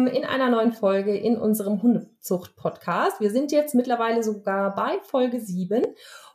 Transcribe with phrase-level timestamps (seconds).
[0.00, 3.20] Willkommen in einer neuen Folge in unserem Hundezucht-Podcast.
[3.20, 5.82] Wir sind jetzt mittlerweile sogar bei Folge 7.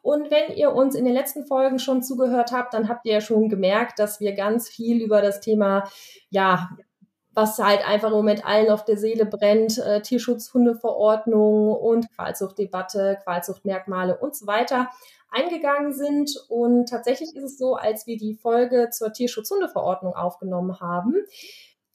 [0.03, 3.21] Und wenn ihr uns in den letzten Folgen schon zugehört habt, dann habt ihr ja
[3.21, 5.89] schon gemerkt, dass wir ganz viel über das Thema,
[6.29, 6.69] ja,
[7.31, 14.19] was halt einfach im Moment allen auf der Seele brennt, äh, Tierschutzhundeverordnung und Qualzuchtdebatte, Qualzuchtmerkmale
[14.19, 14.89] und so weiter
[15.31, 16.29] eingegangen sind.
[16.49, 21.15] Und tatsächlich ist es so, als wir die Folge zur Tierschutzhundeverordnung aufgenommen haben,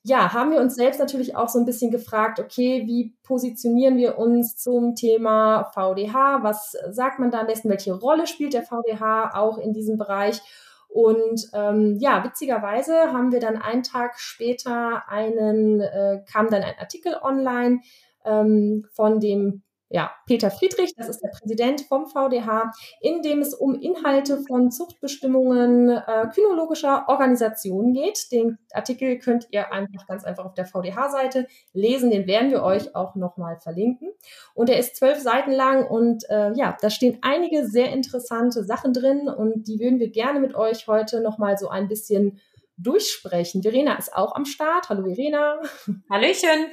[0.03, 4.19] ja, haben wir uns selbst natürlich auch so ein bisschen gefragt, okay, wie positionieren wir
[4.19, 6.43] uns zum Thema VDH?
[6.43, 7.69] Was sagt man da am besten?
[7.69, 10.41] Welche Rolle spielt der VDH auch in diesem Bereich?
[10.89, 16.79] Und ähm, ja, witzigerweise haben wir dann einen Tag später einen, äh, kam dann ein
[16.79, 17.81] Artikel online
[18.25, 19.63] ähm, von dem
[19.93, 22.71] ja, Peter Friedrich, das ist der Präsident vom VDH,
[23.01, 28.31] in dem es um Inhalte von Zuchtbestimmungen äh, kynologischer Organisationen geht.
[28.31, 32.13] Den Artikel könnt ihr einfach ganz einfach auf der VDH-Seite lesen.
[32.13, 34.13] Den werden wir euch auch nochmal verlinken.
[34.55, 38.93] Und er ist zwölf Seiten lang und äh, ja, da stehen einige sehr interessante Sachen
[38.93, 42.39] drin und die würden wir gerne mit euch heute nochmal so ein bisschen
[42.77, 43.63] durchsprechen.
[43.63, 44.89] Verena ist auch am Start.
[44.89, 45.61] Hallo Verena.
[46.09, 46.71] Hallöchen.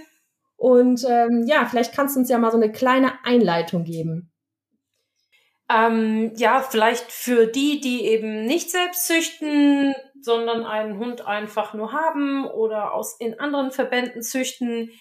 [0.58, 4.34] Und ähm, ja, vielleicht kannst du uns ja mal so eine kleine Einleitung geben.
[5.70, 11.92] Ähm, ja, vielleicht für die, die eben nicht selbst züchten, sondern einen Hund einfach nur
[11.92, 14.92] haben oder aus in anderen Verbänden züchten,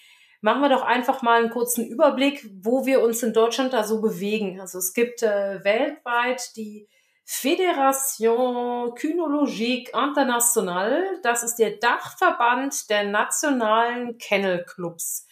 [0.41, 4.01] machen wir doch einfach mal einen kurzen Überblick, wo wir uns in Deutschland da so
[4.01, 4.59] bewegen.
[4.59, 6.87] Also es gibt äh, weltweit die
[7.29, 11.19] Fédération Kynologique Internationale.
[11.23, 15.27] Das ist der Dachverband der nationalen Kennelclubs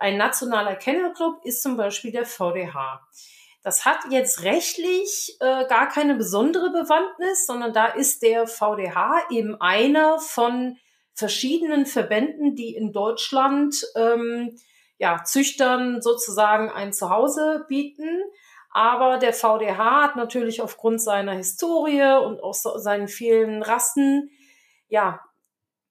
[0.00, 3.06] ein nationaler Kennelclub ist zum Beispiel der VDH.
[3.62, 9.60] Das hat jetzt rechtlich äh, gar keine besondere Bewandtnis, sondern da ist der VDH eben
[9.60, 10.78] einer von
[11.12, 14.56] verschiedenen Verbänden, die in Deutschland ähm,
[14.96, 18.22] ja, Züchtern sozusagen ein Zuhause bieten.
[18.70, 24.30] Aber der VDH hat natürlich aufgrund seiner Historie und auch seinen vielen Rassen
[24.88, 25.20] ja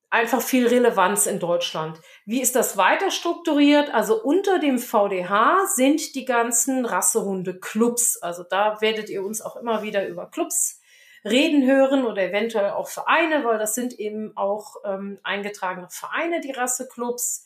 [0.10, 2.00] einfach viel Relevanz in Deutschland.
[2.26, 3.94] Wie ist das weiter strukturiert?
[3.94, 8.18] Also unter dem VDH sind die ganzen Rassehunde-Clubs.
[8.18, 10.80] Also da werdet ihr uns auch immer wieder über Clubs
[11.26, 16.52] reden hören oder eventuell auch Vereine, weil das sind eben auch ähm, eingetragene Vereine, die
[16.52, 17.46] Rasseclubs,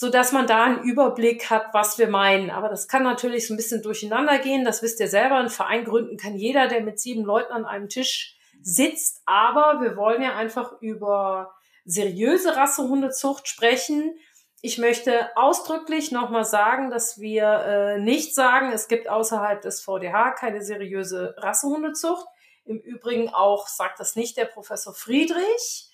[0.00, 2.50] so dass man da einen Überblick hat, was wir meinen.
[2.50, 4.64] Aber das kann natürlich so ein bisschen durcheinander gehen.
[4.64, 5.34] Das wisst ihr selber.
[5.34, 9.22] Ein Verein gründen kann jeder, der mit sieben Leuten an einem Tisch sitzt.
[9.26, 11.52] Aber wir wollen ja einfach über
[11.84, 14.14] seriöse Rassehundezucht sprechen.
[14.62, 20.30] Ich möchte ausdrücklich nochmal sagen, dass wir äh, nicht sagen, es gibt außerhalb des VDH
[20.34, 22.24] keine seriöse Rassehundezucht.
[22.64, 25.87] Im Übrigen auch sagt das nicht der Professor Friedrich.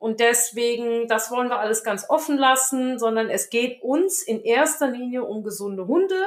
[0.00, 4.88] Und deswegen, das wollen wir alles ganz offen lassen, sondern es geht uns in erster
[4.88, 6.24] Linie um gesunde Hunde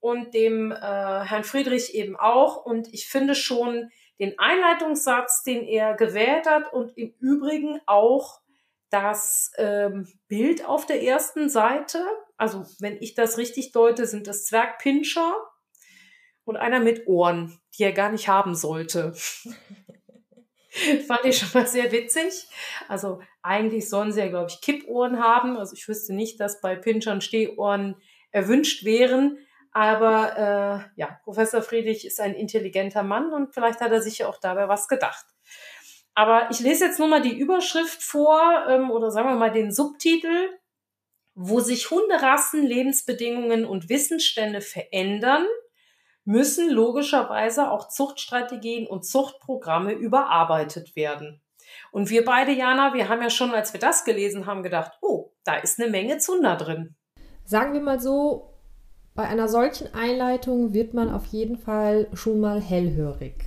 [0.00, 2.66] und dem äh, Herrn Friedrich eben auch.
[2.66, 3.90] Und ich finde schon
[4.20, 8.42] den Einleitungssatz, den er gewählt hat und im Übrigen auch
[8.90, 12.04] das ähm, Bild auf der ersten Seite,
[12.36, 15.34] also wenn ich das richtig deute, sind das Zwergpinscher
[16.44, 19.14] und einer mit Ohren, die er gar nicht haben sollte.
[21.06, 22.46] Fand ich schon mal sehr witzig.
[22.88, 25.56] Also eigentlich sollen sie ja, glaube ich, Kippohren haben.
[25.56, 27.96] Also ich wüsste nicht, dass bei Pinschern Stehohren
[28.30, 29.38] erwünscht wären.
[29.72, 30.36] Aber
[30.96, 34.40] äh, ja, Professor Friedrich ist ein intelligenter Mann und vielleicht hat er sich ja auch
[34.40, 35.26] dabei was gedacht.
[36.14, 39.70] Aber ich lese jetzt nur mal die Überschrift vor ähm, oder sagen wir mal den
[39.70, 40.48] Subtitel,
[41.34, 45.46] wo sich Hunderassen, Lebensbedingungen und Wissensstände verändern,
[46.26, 51.40] müssen logischerweise auch Zuchtstrategien und Zuchtprogramme überarbeitet werden.
[51.92, 55.32] Und wir beide, Jana, wir haben ja schon, als wir das gelesen haben, gedacht, oh,
[55.44, 56.94] da ist eine Menge Zunder drin.
[57.44, 58.52] Sagen wir mal so,
[59.14, 63.44] bei einer solchen Einleitung wird man auf jeden Fall schon mal hellhörig.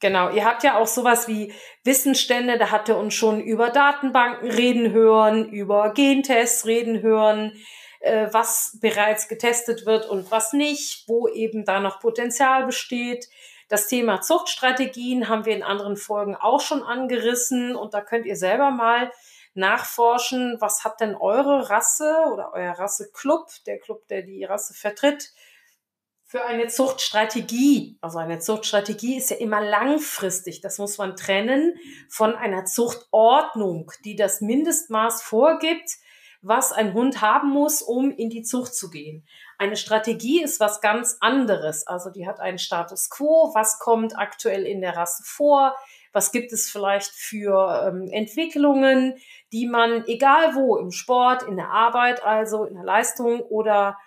[0.00, 1.52] Genau, ihr habt ja auch sowas wie
[1.84, 7.52] Wissensstände, da habt ihr uns schon über Datenbanken reden hören, über Gentests reden hören,
[8.00, 13.28] äh, was bereits getestet wird und was nicht, wo eben da noch Potenzial besteht.
[13.68, 18.36] Das Thema Zuchtstrategien haben wir in anderen Folgen auch schon angerissen und da könnt ihr
[18.36, 19.10] selber mal
[19.54, 25.32] nachforschen, was hat denn eure Rasse oder euer Rasseclub, der Club, der die Rasse vertritt,
[26.24, 27.98] für eine Zuchtstrategie.
[28.02, 30.60] Also eine Zuchtstrategie ist ja immer langfristig.
[30.60, 31.74] Das muss man trennen
[32.10, 35.90] von einer Zuchtordnung, die das Mindestmaß vorgibt,
[36.40, 39.26] was ein Hund haben muss, um in die Zucht zu gehen.
[39.58, 41.86] Eine Strategie ist was ganz anderes.
[41.86, 43.50] Also die hat einen Status quo.
[43.54, 45.74] Was kommt aktuell in der Rasse vor?
[46.12, 49.16] Was gibt es vielleicht für ähm, Entwicklungen,
[49.52, 53.98] die man, egal wo, im Sport, in der Arbeit, also in der Leistung oder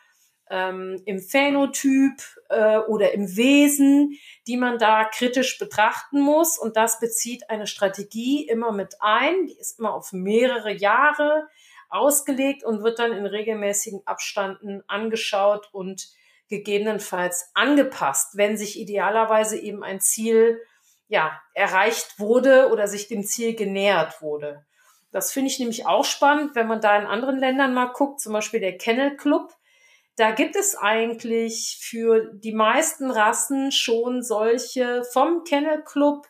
[0.50, 4.18] ähm, im Phänotyp äh, oder im Wesen,
[4.48, 6.58] die man da kritisch betrachten muss.
[6.58, 9.48] Und das bezieht eine Strategie immer mit ein.
[9.48, 11.48] Die ist immer auf mehrere Jahre
[11.92, 16.10] ausgelegt und wird dann in regelmäßigen Abstanden angeschaut und
[16.50, 20.62] gegebenenfalls angepasst, wenn sich idealerweise eben ein Ziel
[21.08, 24.66] ja, erreicht wurde oder sich dem Ziel genähert wurde.
[25.12, 28.34] Das finde ich nämlich auch spannend, wenn man da in anderen Ländern mal guckt, zum
[28.34, 29.54] Beispiel der Kennel Club.
[30.16, 36.28] Da gibt es eigentlich für die meisten Rassen schon solche vom Kennel Club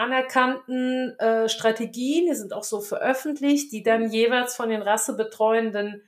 [0.00, 6.02] anerkannten äh, Strategien, die sind auch so veröffentlicht, die dann jeweils von den rassebetreuenden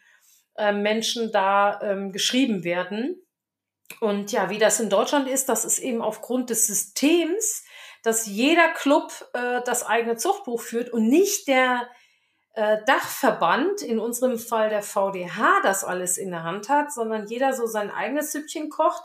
[0.57, 3.23] äh, Menschen da ähm, geschrieben werden.
[4.01, 7.65] Und ja, wie das in Deutschland ist, das ist eben aufgrund des Systems,
[8.03, 11.87] dass jeder Club äh, das eigene Zuchtbuch führt und nicht der
[12.55, 17.53] äh, Dachverband, in unserem Fall der VDH, das alles in der Hand hat, sondern jeder
[17.53, 19.03] so sein eigenes Süppchen kocht,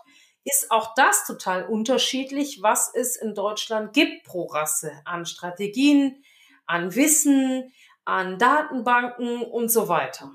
[0.51, 6.23] ist auch das total unterschiedlich, was es in Deutschland gibt pro Rasse an Strategien,
[6.65, 7.71] an Wissen,
[8.05, 10.31] an Datenbanken und so weiter.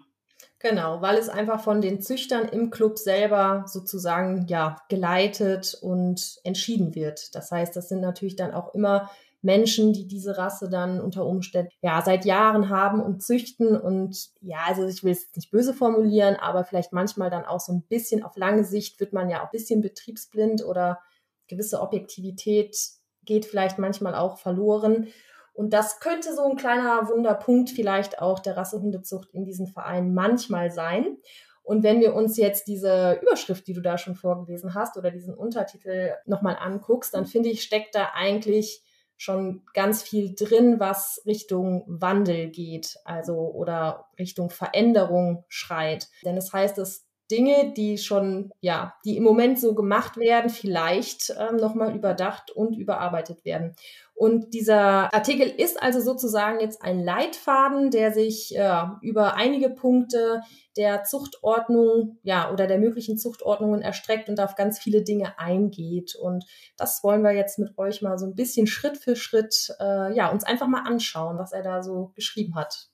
[0.58, 6.94] Genau, weil es einfach von den Züchtern im Club selber sozusagen ja geleitet und entschieden
[6.94, 7.34] wird.
[7.34, 9.10] Das heißt, das sind natürlich dann auch immer
[9.42, 14.58] Menschen, die diese Rasse dann unter Umständen ja seit Jahren haben und züchten und ja,
[14.66, 18.22] also ich will es nicht böse formulieren, aber vielleicht manchmal dann auch so ein bisschen
[18.22, 21.00] auf lange Sicht wird man ja auch ein bisschen betriebsblind oder
[21.48, 22.76] gewisse Objektivität
[23.24, 25.08] geht vielleicht manchmal auch verloren.
[25.54, 30.70] Und das könnte so ein kleiner Wunderpunkt vielleicht auch der Rassehundezucht in diesen Vereinen manchmal
[30.70, 31.18] sein.
[31.62, 35.34] Und wenn wir uns jetzt diese Überschrift, die du da schon vorgelesen hast, oder diesen
[35.34, 38.82] Untertitel nochmal anguckst, dann finde ich, steckt da eigentlich
[39.22, 46.08] schon ganz viel drin, was Richtung Wandel geht, also oder Richtung Veränderung schreit.
[46.24, 50.50] Denn es das heißt, dass Dinge, die schon, ja, die im Moment so gemacht werden,
[50.50, 53.74] vielleicht ähm, nochmal überdacht und überarbeitet werden.
[54.14, 60.42] Und dieser Artikel ist also sozusagen jetzt ein Leitfaden, der sich äh, über einige Punkte
[60.76, 66.14] der Zuchtordnung, ja, oder der möglichen Zuchtordnungen erstreckt und auf ganz viele Dinge eingeht.
[66.14, 66.44] Und
[66.76, 70.30] das wollen wir jetzt mit euch mal so ein bisschen Schritt für Schritt, äh, ja,
[70.30, 72.90] uns einfach mal anschauen, was er da so geschrieben hat.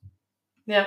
[0.66, 0.86] Ja.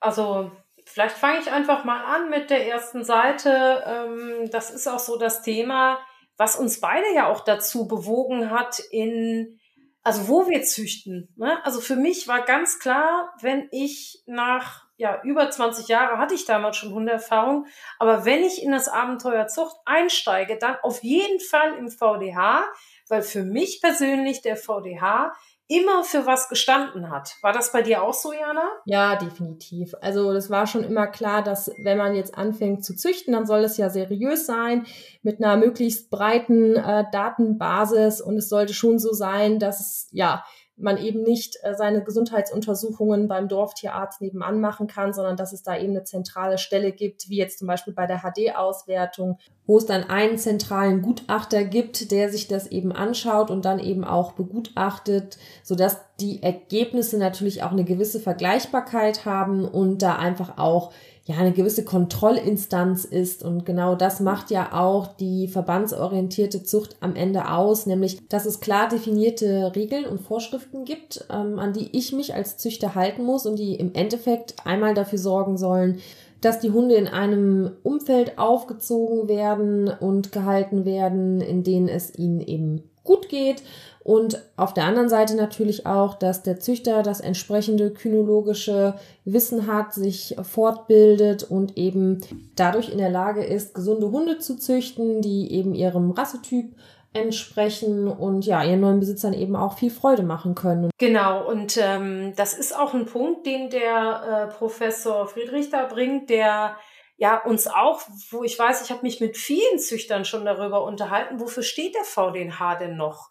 [0.00, 0.52] Also
[0.88, 3.84] vielleicht fange ich einfach mal an mit der ersten Seite.
[3.86, 5.98] Ähm, das ist auch so das Thema,
[6.36, 9.58] was uns beide ja auch dazu bewogen hat, in,
[10.02, 11.34] also wo wir züchten.
[11.36, 11.62] Ne?
[11.64, 16.46] Also für mich war ganz klar, wenn ich nach, ja, über 20 Jahre hatte ich
[16.46, 17.66] damals schon Hundeerfahrung,
[17.98, 22.64] aber wenn ich in das Abenteuer Zucht einsteige, dann auf jeden Fall im VDH,
[23.08, 25.32] weil für mich persönlich der VDH
[25.68, 27.36] immer für was gestanden hat.
[27.42, 28.66] War das bei dir auch so, Jana?
[28.86, 29.94] Ja, definitiv.
[30.00, 33.60] Also das war schon immer klar, dass wenn man jetzt anfängt zu züchten, dann soll
[33.60, 34.86] es ja seriös sein,
[35.22, 40.42] mit einer möglichst breiten äh, Datenbasis und es sollte schon so sein, dass ja
[40.78, 45.76] man eben nicht äh, seine Gesundheitsuntersuchungen beim Dorftierarzt nebenan machen kann, sondern dass es da
[45.76, 50.04] eben eine zentrale Stelle gibt, wie jetzt zum Beispiel bei der HD-Auswertung, wo es dann
[50.04, 55.98] einen zentralen Gutachter gibt, der sich das eben anschaut und dann eben auch begutachtet, sodass
[56.20, 60.92] die Ergebnisse natürlich auch eine gewisse Vergleichbarkeit haben und da einfach auch
[61.28, 63.44] ja eine gewisse Kontrollinstanz ist.
[63.44, 68.60] Und genau das macht ja auch die verbandsorientierte Zucht am Ende aus, nämlich dass es
[68.60, 73.44] klar definierte Regeln und Vorschriften gibt, ähm, an die ich mich als Züchter halten muss
[73.44, 75.98] und die im Endeffekt einmal dafür sorgen sollen,
[76.40, 82.40] dass die Hunde in einem Umfeld aufgezogen werden und gehalten werden, in denen es ihnen
[82.40, 83.62] eben gut geht
[84.08, 88.94] und auf der anderen Seite natürlich auch, dass der Züchter das entsprechende kynologische
[89.26, 92.22] Wissen hat, sich fortbildet und eben
[92.56, 96.74] dadurch in der Lage ist, gesunde Hunde zu züchten, die eben ihrem Rassetyp
[97.12, 100.88] entsprechen und ja, ihren neuen Besitzern eben auch viel Freude machen können.
[100.96, 106.30] Genau, und ähm, das ist auch ein Punkt, den der äh, Professor Friedrich da bringt,
[106.30, 106.76] der
[107.18, 108.00] ja uns auch,
[108.30, 112.04] wo ich weiß, ich habe mich mit vielen Züchtern schon darüber unterhalten, wofür steht der
[112.04, 113.28] VDNH denn noch?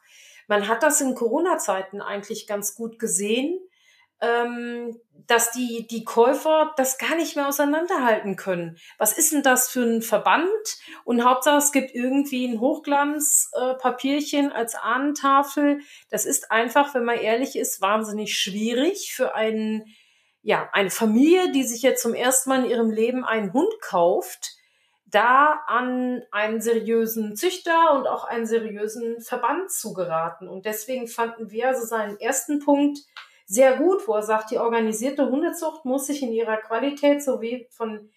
[0.47, 3.59] Man hat das in Corona-Zeiten eigentlich ganz gut gesehen,
[4.21, 8.77] ähm, dass die, die Käufer das gar nicht mehr auseinanderhalten können.
[8.97, 10.49] Was ist denn das für ein Verband?
[11.03, 15.81] Und Hauptsache, es gibt irgendwie ein Hochglanzpapierchen äh, als Ahnentafel.
[16.09, 19.85] Das ist einfach, wenn man ehrlich ist, wahnsinnig schwierig für einen,
[20.41, 24.56] ja, eine Familie, die sich jetzt zum ersten Mal in ihrem Leben einen Hund kauft
[25.17, 30.47] da an einen seriösen Züchter und auch einen seriösen Verband zu geraten.
[30.47, 32.99] Und deswegen fanden wir also seinen ersten Punkt
[33.47, 38.11] sehr gut, wo er sagt, die organisierte Hundezucht muss sich in ihrer Qualität sowie von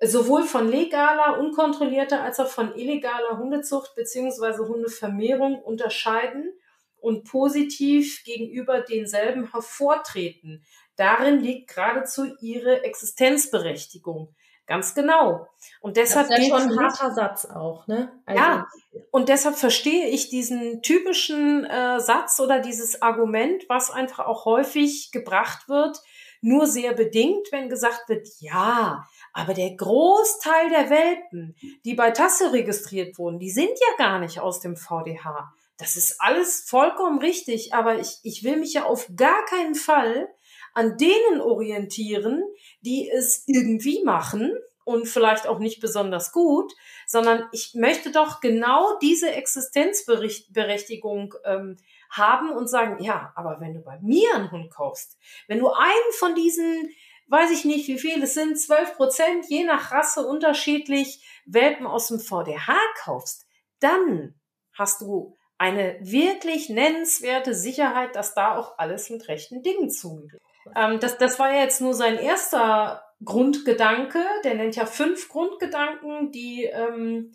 [0.00, 6.52] sowohl von legaler, unkontrollierter als auch von illegaler Hundezucht beziehungsweise Hundevermehrung unterscheiden
[7.00, 10.64] und positiv gegenüber denselben hervortreten.
[10.94, 14.36] Darin liegt geradezu ihre Existenzberechtigung.
[14.66, 15.46] Ganz genau.
[15.80, 18.12] Und deshalb das ist ja schon ein harter Satz auch, ne?
[18.24, 18.66] Also ja.
[19.10, 25.10] Und deshalb verstehe ich diesen typischen äh, Satz oder dieses Argument, was einfach auch häufig
[25.12, 26.00] gebracht wird,
[26.40, 32.52] nur sehr bedingt, wenn gesagt wird, ja, aber der Großteil der Welpen, die bei Tasse
[32.52, 35.52] registriert wurden, die sind ja gar nicht aus dem VDH.
[35.78, 40.28] Das ist alles vollkommen richtig, aber ich, ich will mich ja auf gar keinen Fall
[40.74, 42.42] an denen orientieren,
[42.80, 44.52] die es irgendwie machen
[44.84, 46.72] und vielleicht auch nicht besonders gut,
[47.06, 51.78] sondern ich möchte doch genau diese Existenzberechtigung ähm,
[52.10, 55.16] haben und sagen, ja, aber wenn du bei mir einen Hund kaufst,
[55.48, 56.90] wenn du einen von diesen
[57.26, 62.08] weiß ich nicht, wie viel es sind, 12 Prozent, je nach Rasse unterschiedlich, Welpen aus
[62.08, 63.46] dem VDH kaufst,
[63.80, 64.34] dann
[64.72, 70.40] hast du eine wirklich nennenswerte Sicherheit, dass da auch alles mit rechten Dingen zugeht.
[70.74, 74.20] Ähm, das, das war jetzt nur sein erster Grundgedanke.
[74.44, 77.32] Der nennt ja fünf Grundgedanken, die ähm,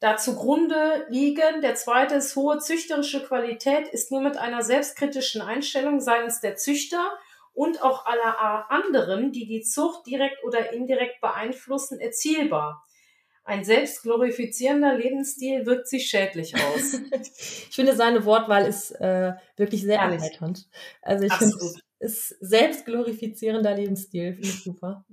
[0.00, 1.62] da zugrunde liegen.
[1.62, 7.12] Der zweite ist hohe züchterische Qualität, ist nur mit einer selbstkritischen Einstellung seitens der Züchter
[7.54, 12.84] und auch aller anderen, die die Zucht direkt oder indirekt beeinflussen, erzielbar.
[13.44, 16.94] Ein selbstglorifizierender Lebensstil wirkt sich schädlich aus.
[17.20, 20.68] ich finde, seine Wortwahl ist äh, wirklich sehr erheiternd.
[21.02, 21.56] Also ich finde,
[22.02, 25.04] ist selbstglorifizierender Lebensstil, finde ich super.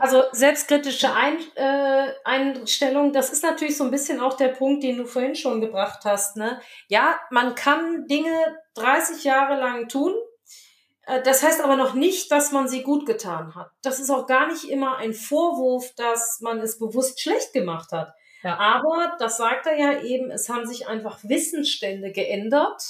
[0.00, 4.98] Also selbstkritische Ein, äh, Einstellung, das ist natürlich so ein bisschen auch der Punkt, den
[4.98, 6.36] du vorhin schon gebracht hast.
[6.36, 6.60] Ne?
[6.88, 8.30] Ja, man kann Dinge
[8.74, 10.14] 30 Jahre lang tun,
[11.06, 13.70] äh, das heißt aber noch nicht, dass man sie gut getan hat.
[13.82, 18.12] Das ist auch gar nicht immer ein Vorwurf, dass man es bewusst schlecht gemacht hat.
[18.42, 18.56] Ja.
[18.58, 22.82] Aber das sagt er ja eben, es haben sich einfach Wissensstände geändert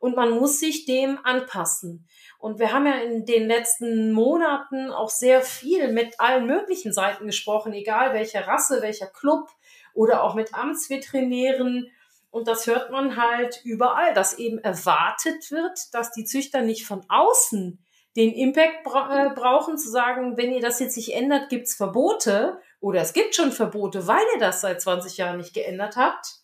[0.00, 2.08] und man muss sich dem anpassen.
[2.38, 7.26] Und wir haben ja in den letzten Monaten auch sehr viel mit allen möglichen Seiten
[7.26, 9.50] gesprochen, egal welche Rasse, welcher Club
[9.92, 11.90] oder auch mit Amtsveterinären.
[12.30, 17.04] Und das hört man halt überall, dass eben erwartet wird, dass die Züchter nicht von
[17.08, 17.84] außen
[18.16, 22.60] den Impact bra äh, brauchen, zu sagen, wenn ihr das jetzt nicht ändert, gibt's Verbote
[22.80, 26.38] oder es gibt schon Verbote, weil ihr das seit 20 Jahren nicht geändert habt,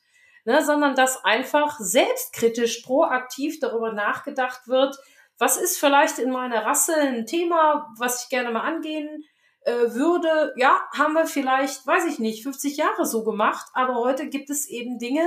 [0.45, 4.97] ne, sondern dass einfach selbstkritisch, proaktiv darüber nachgedacht wird,
[5.39, 9.25] was ist vielleicht in meiner Rasse ein Thema, was ich gerne mal angehen
[9.65, 10.53] äh, würde.
[10.57, 14.69] Ja, haben wir vielleicht, weiß ich nicht, 50 Jahre so gemacht, aber heute gibt es
[14.69, 15.25] eben Dinge,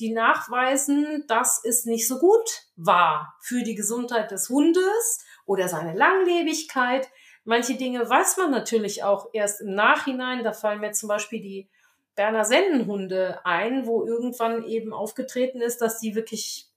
[0.00, 5.94] die nachweisen, dass es nicht so gut war für die Gesundheit des Hundes oder seine
[5.94, 7.08] Langlebigkeit.
[7.44, 10.44] Manche Dinge weiß man natürlich auch erst im Nachhinein.
[10.44, 11.68] Da fallen mir zum Beispiel die
[12.14, 16.71] Berner Sennenhunde ein, wo irgendwann eben aufgetreten ist, dass die wirklich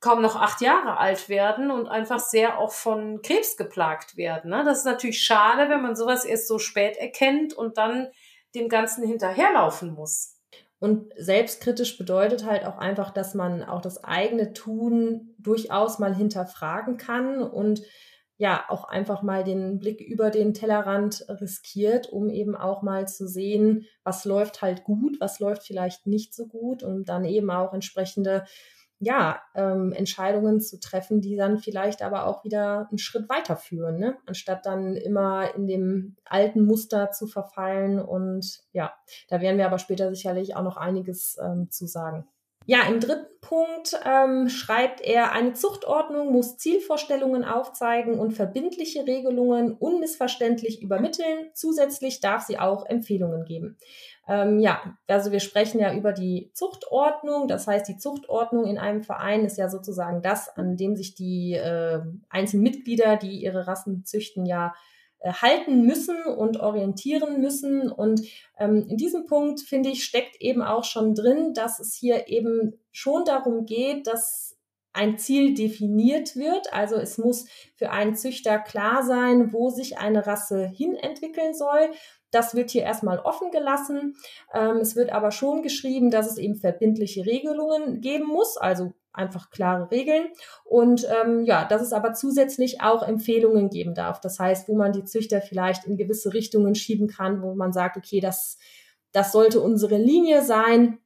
[0.00, 4.50] kaum noch acht Jahre alt werden und einfach sehr auch von Krebs geplagt werden.
[4.50, 4.64] Ne?
[4.64, 8.08] Das ist natürlich schade, wenn man sowas erst so spät erkennt und dann
[8.54, 10.36] dem Ganzen hinterherlaufen muss.
[10.78, 16.96] Und selbstkritisch bedeutet halt auch einfach, dass man auch das eigene Tun durchaus mal hinterfragen
[16.96, 17.82] kann und
[18.38, 23.28] ja auch einfach mal den Blick über den Tellerrand riskiert, um eben auch mal zu
[23.28, 27.74] sehen, was läuft halt gut, was läuft vielleicht nicht so gut und dann eben auch
[27.74, 28.46] entsprechende
[29.00, 34.18] ja, ähm, Entscheidungen zu treffen, die dann vielleicht aber auch wieder einen Schritt weiterführen, ne?
[34.26, 37.98] anstatt dann immer in dem alten Muster zu verfallen.
[37.98, 38.92] Und ja,
[39.28, 42.28] da werden wir aber später sicherlich auch noch einiges ähm, zu sagen.
[42.66, 49.72] Ja, im dritten Punkt ähm, schreibt er, eine Zuchtordnung muss Zielvorstellungen aufzeigen und verbindliche Regelungen
[49.72, 51.50] unmissverständlich übermitteln.
[51.54, 53.76] Zusätzlich darf sie auch Empfehlungen geben.
[54.28, 57.48] Ähm, ja, also wir sprechen ja über die Zuchtordnung.
[57.48, 61.54] Das heißt, die Zuchtordnung in einem Verein ist ja sozusagen das, an dem sich die
[61.54, 64.74] äh, einzelnen Mitglieder, die ihre Rassen züchten, ja
[65.24, 67.90] halten müssen und orientieren müssen.
[67.90, 68.22] Und
[68.58, 72.80] ähm, in diesem Punkt, finde ich, steckt eben auch schon drin, dass es hier eben
[72.90, 74.56] schon darum geht, dass
[74.92, 76.72] ein Ziel definiert wird.
[76.72, 77.46] Also es muss
[77.76, 81.90] für einen Züchter klar sein, wo sich eine Rasse hin entwickeln soll.
[82.30, 84.16] Das wird hier erstmal offen gelassen.
[84.54, 89.50] Ähm, es wird aber schon geschrieben, dass es eben verbindliche Regelungen geben muss, also einfach
[89.50, 90.28] klare Regeln.
[90.64, 94.20] Und ähm, ja, dass es aber zusätzlich auch Empfehlungen geben darf.
[94.20, 97.96] Das heißt, wo man die Züchter vielleicht in gewisse Richtungen schieben kann, wo man sagt,
[97.96, 98.58] okay, das
[99.12, 100.98] das sollte unsere Linie sein.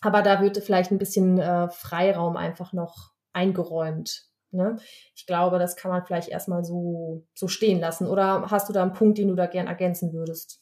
[0.00, 4.26] Aber da würde vielleicht ein bisschen äh, Freiraum einfach noch eingeräumt.
[4.50, 4.76] Ne?
[5.14, 8.06] Ich glaube, das kann man vielleicht erstmal so, so stehen lassen.
[8.06, 10.61] Oder hast du da einen Punkt, den du da gern ergänzen würdest?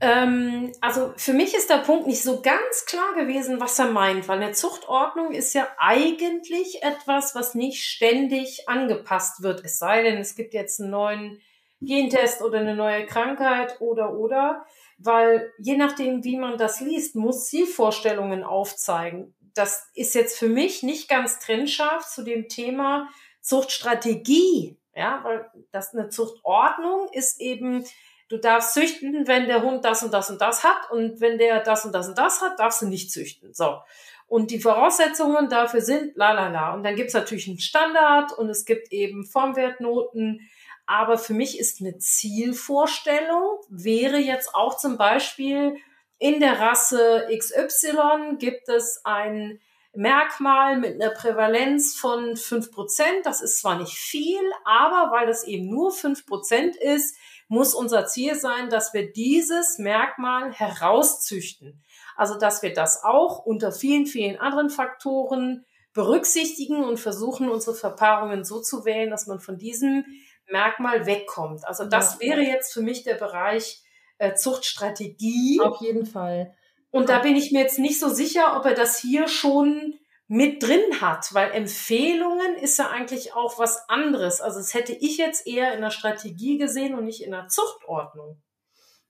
[0.00, 4.28] Ähm, also für mich ist der Punkt nicht so ganz klar gewesen, was er meint,
[4.28, 9.64] weil eine Zuchtordnung ist ja eigentlich etwas, was nicht ständig angepasst wird.
[9.64, 11.40] Es sei denn, es gibt jetzt einen neuen
[11.80, 14.64] Gentest oder eine neue Krankheit oder oder,
[14.98, 19.34] weil je nachdem, wie man das liest, muss Zielvorstellungen aufzeigen.
[19.54, 23.08] Das ist jetzt für mich nicht ganz trennscharf zu dem Thema
[23.40, 27.84] Zuchtstrategie, ja, weil das eine Zuchtordnung ist eben
[28.28, 31.62] du darfst züchten, wenn der Hund das und das und das hat und wenn der
[31.62, 33.52] das und das und das hat, darfst du nicht züchten.
[33.52, 33.78] So.
[34.26, 36.74] Und die Voraussetzungen dafür sind la la la.
[36.74, 40.48] Und dann gibt's natürlich einen Standard und es gibt eben Formwertnoten.
[40.86, 45.76] Aber für mich ist eine Zielvorstellung, wäre jetzt auch zum Beispiel
[46.18, 49.60] in der Rasse XY gibt es ein
[49.94, 53.24] Merkmal mit einer Prävalenz von fünf Prozent.
[53.24, 57.16] Das ist zwar nicht viel, aber weil das eben nur fünf Prozent ist,
[57.48, 61.82] muss unser Ziel sein, dass wir dieses Merkmal herauszüchten.
[62.16, 68.44] Also, dass wir das auch unter vielen, vielen anderen Faktoren berücksichtigen und versuchen, unsere Verpaarungen
[68.44, 70.04] so zu wählen, dass man von diesem
[70.48, 71.66] Merkmal wegkommt.
[71.66, 72.28] Also das ja.
[72.28, 73.82] wäre jetzt für mich der Bereich
[74.18, 75.60] äh, Zuchtstrategie.
[75.62, 76.54] Auf jeden Fall.
[76.90, 80.62] Und da bin ich mir jetzt nicht so sicher, ob er das hier schon mit
[80.62, 84.40] drin hat, weil Empfehlungen ist ja eigentlich auch was anderes.
[84.40, 88.42] Also das hätte ich jetzt eher in der Strategie gesehen und nicht in der Zuchtordnung.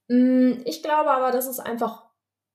[0.09, 2.05] Mm, ich glaube aber, dass es einfach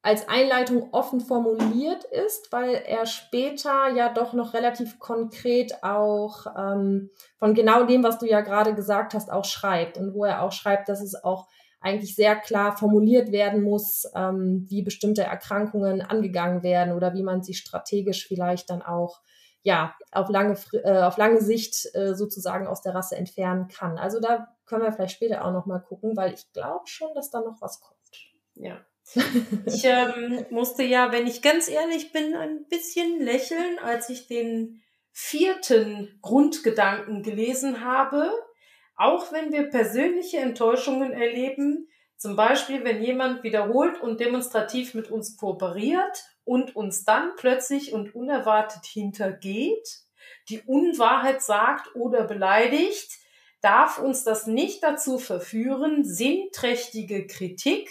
[0.02, 7.10] als Einleitung offen formuliert ist, weil er später ja doch noch relativ konkret auch ähm,
[7.38, 10.54] von genau dem, was du ja gerade gesagt hast, auch schreibt und wo er auch
[10.54, 11.48] schreibt, dass es auch
[11.82, 17.42] eigentlich sehr klar formuliert werden muss, ähm, wie bestimmte Erkrankungen angegangen werden oder wie man
[17.42, 19.22] sie strategisch vielleicht dann auch
[19.62, 23.98] ja auf lange äh, auf lange Sicht äh, sozusagen aus der Rasse entfernen kann.
[23.98, 27.30] Also da können wir vielleicht später auch noch mal gucken, weil ich glaube schon, dass
[27.30, 28.00] da noch was kommt.
[28.56, 28.80] Ja.
[29.66, 34.82] Ich ähm, musste ja, wenn ich ganz ehrlich bin, ein bisschen lächeln, als ich den
[35.12, 38.32] vierten Grundgedanken gelesen habe,
[39.00, 45.38] auch wenn wir persönliche Enttäuschungen erleben, zum Beispiel wenn jemand wiederholt und demonstrativ mit uns
[45.38, 49.88] kooperiert und uns dann plötzlich und unerwartet hintergeht,
[50.50, 53.10] die Unwahrheit sagt oder beleidigt,
[53.62, 57.90] darf uns das nicht dazu verführen, sinnträchtige Kritik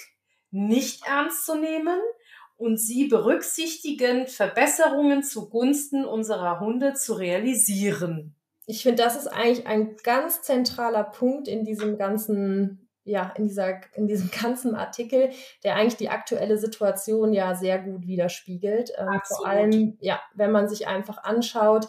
[0.50, 1.98] nicht ernst zu nehmen
[2.58, 8.37] und sie berücksichtigend Verbesserungen zugunsten unserer Hunde zu realisieren
[8.68, 13.80] ich finde, das ist eigentlich ein ganz zentraler Punkt in diesem ganzen, ja, in dieser,
[13.94, 15.30] in diesem ganzen Artikel,
[15.64, 18.92] der eigentlich die aktuelle Situation ja sehr gut widerspiegelt.
[18.98, 21.88] Ähm, vor allem, ja, wenn man sich einfach anschaut,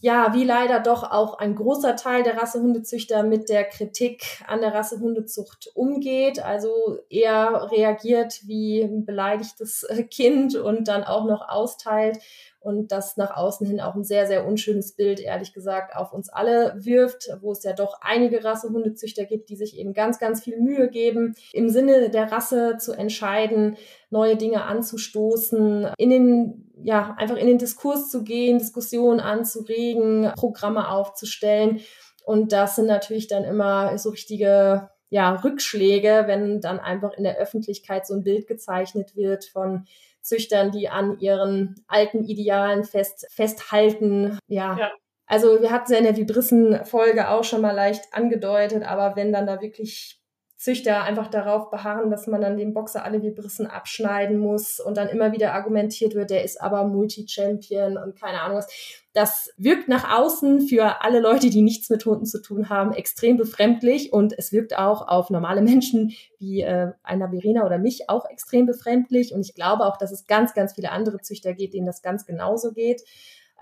[0.00, 4.72] ja, wie leider doch auch ein großer Teil der Rassehundezüchter mit der Kritik an der
[4.72, 12.18] Rassehundezucht umgeht, also eher reagiert wie ein beleidigtes Kind und dann auch noch austeilt
[12.60, 16.28] und das nach außen hin auch ein sehr, sehr unschönes Bild, ehrlich gesagt, auf uns
[16.28, 20.60] alle wirft, wo es ja doch einige Rassehundezüchter gibt, die sich eben ganz, ganz viel
[20.60, 23.76] Mühe geben, im Sinne der Rasse zu entscheiden,
[24.10, 30.90] neue Dinge anzustoßen, in den, ja, einfach in den Diskurs zu gehen, Diskussionen anzuregen, Programme
[30.90, 31.80] aufzustellen.
[32.24, 37.38] Und das sind natürlich dann immer so richtige ja, Rückschläge, wenn dann einfach in der
[37.38, 39.86] Öffentlichkeit so ein Bild gezeichnet wird von
[40.28, 44.38] Züchtern, die an ihren alten Idealen fest, festhalten.
[44.46, 44.78] Ja.
[44.78, 44.92] ja.
[45.26, 49.32] Also wir hatten es ja in der Vibrissen-Folge auch schon mal leicht angedeutet, aber wenn
[49.32, 50.17] dann da wirklich
[50.58, 55.08] Züchter einfach darauf beharren, dass man dann dem Boxer alle Vibrissen abschneiden muss und dann
[55.08, 58.66] immer wieder argumentiert wird, der ist aber Multi-Champion und keine Ahnung was.
[59.12, 63.36] Das wirkt nach außen für alle Leute, die nichts mit Hunden zu tun haben, extrem
[63.36, 68.28] befremdlich und es wirkt auch auf normale Menschen wie äh, einer Verena oder mich auch
[68.28, 71.86] extrem befremdlich und ich glaube auch, dass es ganz, ganz viele andere Züchter geht, denen
[71.86, 73.04] das ganz genauso geht,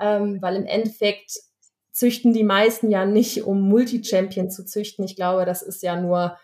[0.00, 1.40] ähm, weil im Endeffekt
[1.92, 5.04] züchten die meisten ja nicht, um Multi-Champion zu züchten.
[5.04, 6.38] Ich glaube, das ist ja nur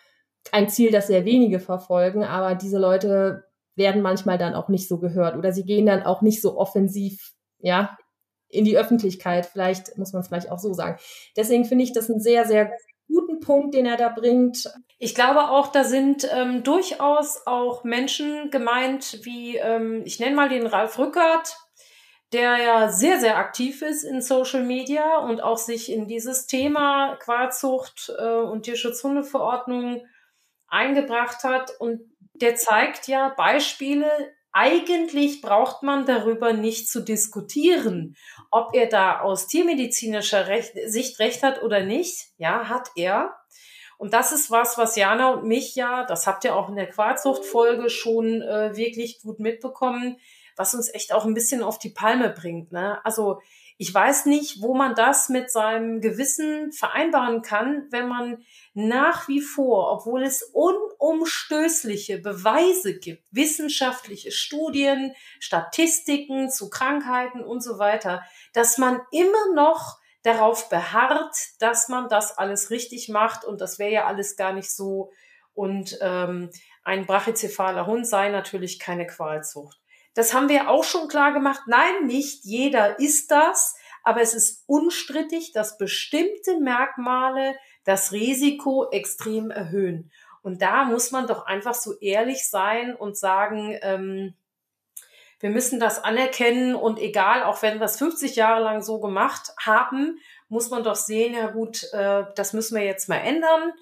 [0.50, 4.98] ein Ziel, das sehr wenige verfolgen, aber diese Leute werden manchmal dann auch nicht so
[4.98, 7.96] gehört oder sie gehen dann auch nicht so offensiv, ja,
[8.48, 9.46] in die Öffentlichkeit.
[9.46, 10.98] Vielleicht muss man es vielleicht auch so sagen.
[11.36, 12.72] Deswegen finde ich das einen sehr, sehr
[13.08, 14.70] guten Punkt, den er da bringt.
[14.98, 20.48] Ich glaube auch, da sind ähm, durchaus auch Menschen gemeint, wie ähm, ich nenne mal
[20.48, 21.56] den Ralf Rückert,
[22.32, 27.16] der ja sehr, sehr aktiv ist in Social Media und auch sich in dieses Thema
[27.16, 30.02] Quarzucht äh, und Tierschutzhundeverordnung
[30.72, 32.00] eingebracht hat und
[32.34, 34.10] der zeigt ja Beispiele,
[34.52, 38.16] eigentlich braucht man darüber nicht zu diskutieren,
[38.50, 42.28] ob er da aus tiermedizinischer Recht, Sicht recht hat oder nicht.
[42.36, 43.34] Ja, hat er.
[43.96, 46.88] Und das ist was, was Jana und mich ja, das habt ihr auch in der
[46.88, 50.18] Quarzsucht-Folge schon äh, wirklich gut mitbekommen,
[50.56, 52.72] was uns echt auch ein bisschen auf die Palme bringt.
[52.72, 52.98] Ne?
[53.04, 53.40] Also
[53.82, 59.40] ich weiß nicht, wo man das mit seinem Gewissen vereinbaren kann, wenn man nach wie
[59.40, 68.78] vor, obwohl es unumstößliche Beweise gibt, wissenschaftliche Studien, Statistiken zu Krankheiten und so weiter, dass
[68.78, 74.06] man immer noch darauf beharrt, dass man das alles richtig macht und das wäre ja
[74.06, 75.10] alles gar nicht so
[75.54, 76.50] und ähm,
[76.84, 79.81] ein brachycephaler Hund sei natürlich keine Qualzucht.
[80.14, 81.62] Das haben wir auch schon klar gemacht.
[81.66, 89.50] Nein, nicht jeder ist das, aber es ist unstrittig, dass bestimmte Merkmale das Risiko extrem
[89.50, 90.10] erhöhen.
[90.42, 94.34] Und da muss man doch einfach so ehrlich sein und sagen, ähm,
[95.40, 99.52] wir müssen das anerkennen und egal, auch wenn wir es 50 Jahre lang so gemacht
[99.58, 103.72] haben, muss man doch sehen, ja gut, äh, das müssen wir jetzt mal ändern.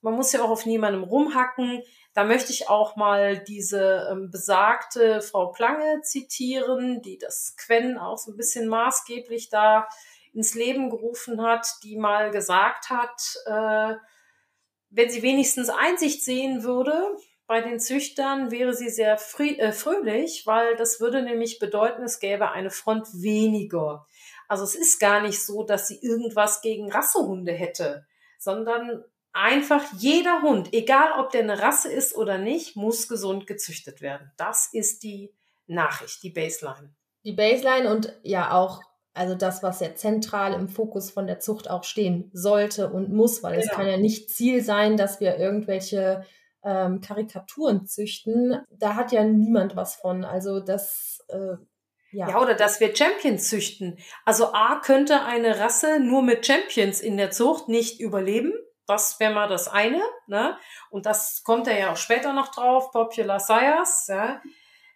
[0.00, 1.82] Man muss ja auch auf niemandem rumhacken.
[2.18, 8.18] Da möchte ich auch mal diese ähm, besagte Frau Plange zitieren, die das Quen auch
[8.18, 9.88] so ein bisschen maßgeblich da
[10.32, 13.94] ins Leben gerufen hat, die mal gesagt hat, äh,
[14.90, 16.92] wenn sie wenigstens Einsicht sehen würde
[17.46, 22.50] bei den Züchtern, wäre sie sehr äh, fröhlich, weil das würde nämlich bedeuten, es gäbe
[22.50, 24.08] eine Front weniger.
[24.48, 28.08] Also es ist gar nicht so, dass sie irgendwas gegen Rassehunde hätte,
[28.40, 29.04] sondern
[29.38, 34.32] einfach jeder Hund, egal ob der eine Rasse ist oder nicht, muss gesund gezüchtet werden.
[34.36, 35.32] Das ist die
[35.66, 36.94] Nachricht, die Baseline.
[37.24, 38.82] Die Baseline und ja auch,
[39.14, 43.42] also das, was ja zentral im Fokus von der Zucht auch stehen sollte und muss,
[43.42, 43.64] weil genau.
[43.64, 46.24] es kann ja nicht Ziel sein, dass wir irgendwelche
[46.64, 48.60] ähm, Karikaturen züchten.
[48.70, 50.24] Da hat ja niemand was von.
[50.24, 51.56] Also das äh,
[52.10, 52.30] ja.
[52.30, 53.98] ja, oder dass wir Champions züchten.
[54.24, 58.52] Also A könnte eine Rasse nur mit Champions in der Zucht nicht überleben.
[58.88, 60.02] Das wäre mal das eine.
[60.26, 60.56] Ne?
[60.90, 64.06] Und das kommt er ja auch später noch drauf, Popular Sires.
[64.08, 64.40] Ja?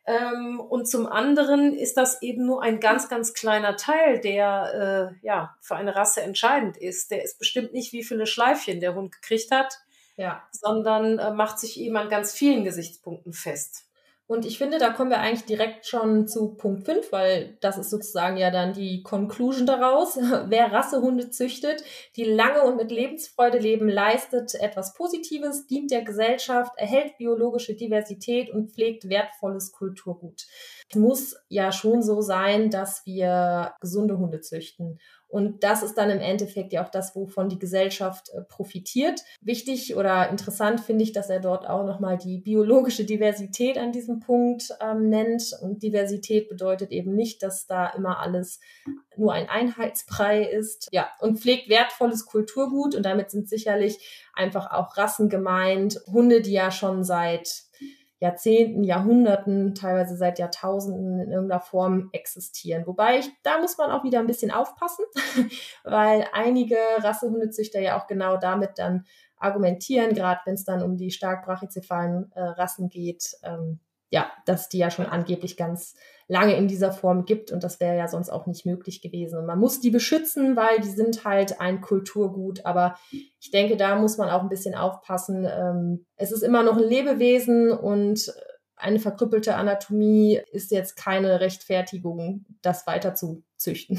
[0.06, 5.26] Ähm, und zum anderen ist das eben nur ein ganz, ganz kleiner Teil, der äh,
[5.26, 7.10] ja für eine Rasse entscheidend ist.
[7.10, 9.78] Der ist bestimmt nicht, wie viele Schleifchen der Hund gekriegt hat,
[10.16, 10.42] ja.
[10.50, 13.84] sondern äh, macht sich eben an ganz vielen Gesichtspunkten fest.
[14.32, 17.90] Und ich finde, da kommen wir eigentlich direkt schon zu Punkt 5, weil das ist
[17.90, 20.16] sozusagen ja dann die Conclusion daraus.
[20.46, 21.84] Wer Rassehunde züchtet,
[22.16, 28.48] die lange und mit Lebensfreude leben, leistet etwas Positives, dient der Gesellschaft, erhält biologische Diversität
[28.48, 30.46] und pflegt wertvolles Kulturgut.
[30.92, 34.98] Es muss ja schon so sein, dass wir gesunde Hunde züchten.
[35.32, 39.22] Und das ist dann im Endeffekt ja auch das, wovon die Gesellschaft äh, profitiert.
[39.40, 44.20] Wichtig oder interessant finde ich, dass er dort auch nochmal die biologische Diversität an diesem
[44.20, 45.56] Punkt ähm, nennt.
[45.62, 48.60] Und Diversität bedeutet eben nicht, dass da immer alles
[49.16, 50.90] nur ein Einheitsbrei ist.
[50.92, 52.94] Ja, und pflegt wertvolles Kulturgut.
[52.94, 55.98] Und damit sind sicherlich einfach auch Rassen gemeint.
[56.12, 57.71] Hunde, die ja schon seit
[58.22, 62.86] Jahrzehnten, Jahrhunderten, teilweise seit Jahrtausenden in irgendeiner Form existieren.
[62.86, 65.04] Wobei ich, da muss man auch wieder ein bisschen aufpassen,
[65.84, 69.06] weil einige Rassehundezüchter ja auch genau damit dann
[69.38, 73.80] argumentieren, gerade wenn es dann um die stark brachycephalen äh, Rassen geht, ähm,
[74.12, 75.94] ja, dass die ja schon angeblich ganz
[76.28, 79.38] lange in dieser Form gibt und das wäre ja sonst auch nicht möglich gewesen.
[79.38, 82.96] Und man muss die beschützen, weil die sind halt ein Kulturgut, aber
[83.40, 85.46] ich denke, da muss man auch ein bisschen aufpassen.
[85.50, 88.32] Ähm, es ist immer noch ein Lebewesen und
[88.76, 93.98] eine verkrüppelte Anatomie ist jetzt keine Rechtfertigung, das weiter zu züchten.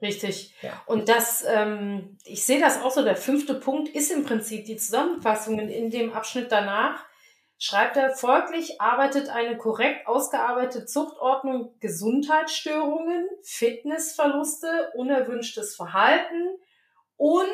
[0.00, 0.54] Richtig.
[0.62, 0.82] Ja.
[0.86, 4.76] Und das, ähm, ich sehe das auch so, der fünfte Punkt ist im Prinzip die
[4.76, 7.04] Zusammenfassung in dem Abschnitt danach
[7.62, 16.58] schreibt er, folglich arbeitet eine korrekt ausgearbeitete Zuchtordnung Gesundheitsstörungen, Fitnessverluste, unerwünschtes Verhalten
[17.16, 17.46] und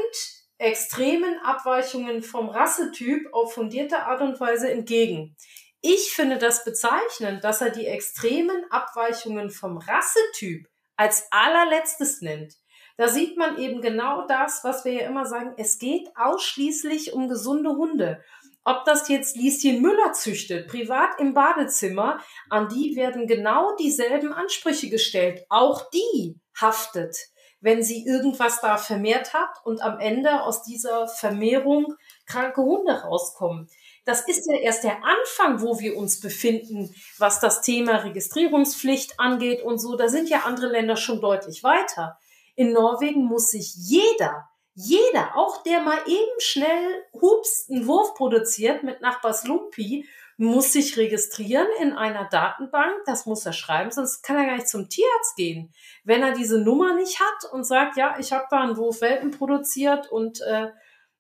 [0.57, 5.37] extremen Abweichungen vom Rassetyp auf fundierte Art und Weise entgegen.
[5.83, 12.55] Ich finde das bezeichnend, dass er die extremen Abweichungen vom Rassetyp als allerletztes nennt.
[12.99, 17.29] Da sieht man eben genau das, was wir ja immer sagen, es geht ausschließlich um
[17.29, 18.25] gesunde Hunde.
[18.69, 24.91] Ob das jetzt Lieschen Müller züchtet, privat im Badezimmer, an die werden genau dieselben Ansprüche
[24.91, 25.47] gestellt.
[25.49, 27.17] Auch die haftet,
[27.63, 31.95] wenn sie irgendwas da vermehrt hat und am Ende aus dieser Vermehrung
[32.27, 33.71] kranke Hunde rauskommen.
[34.05, 39.63] Das ist ja erst der Anfang, wo wir uns befinden, was das Thema Registrierungspflicht angeht
[39.63, 39.97] und so.
[39.97, 42.19] Da sind ja andere Länder schon deutlich weiter.
[42.55, 44.47] In Norwegen muss sich jeder
[44.81, 50.97] jeder, auch der mal eben schnell hups einen Wurf produziert mit Nachbars Lumpi, muss sich
[50.97, 55.35] registrieren in einer Datenbank, das muss er schreiben, sonst kann er gar nicht zum Tierarzt
[55.35, 55.75] gehen.
[56.05, 59.33] Wenn er diese Nummer nicht hat und sagt, ja, ich habe da einen Wurf Welpen
[59.33, 60.69] produziert und äh,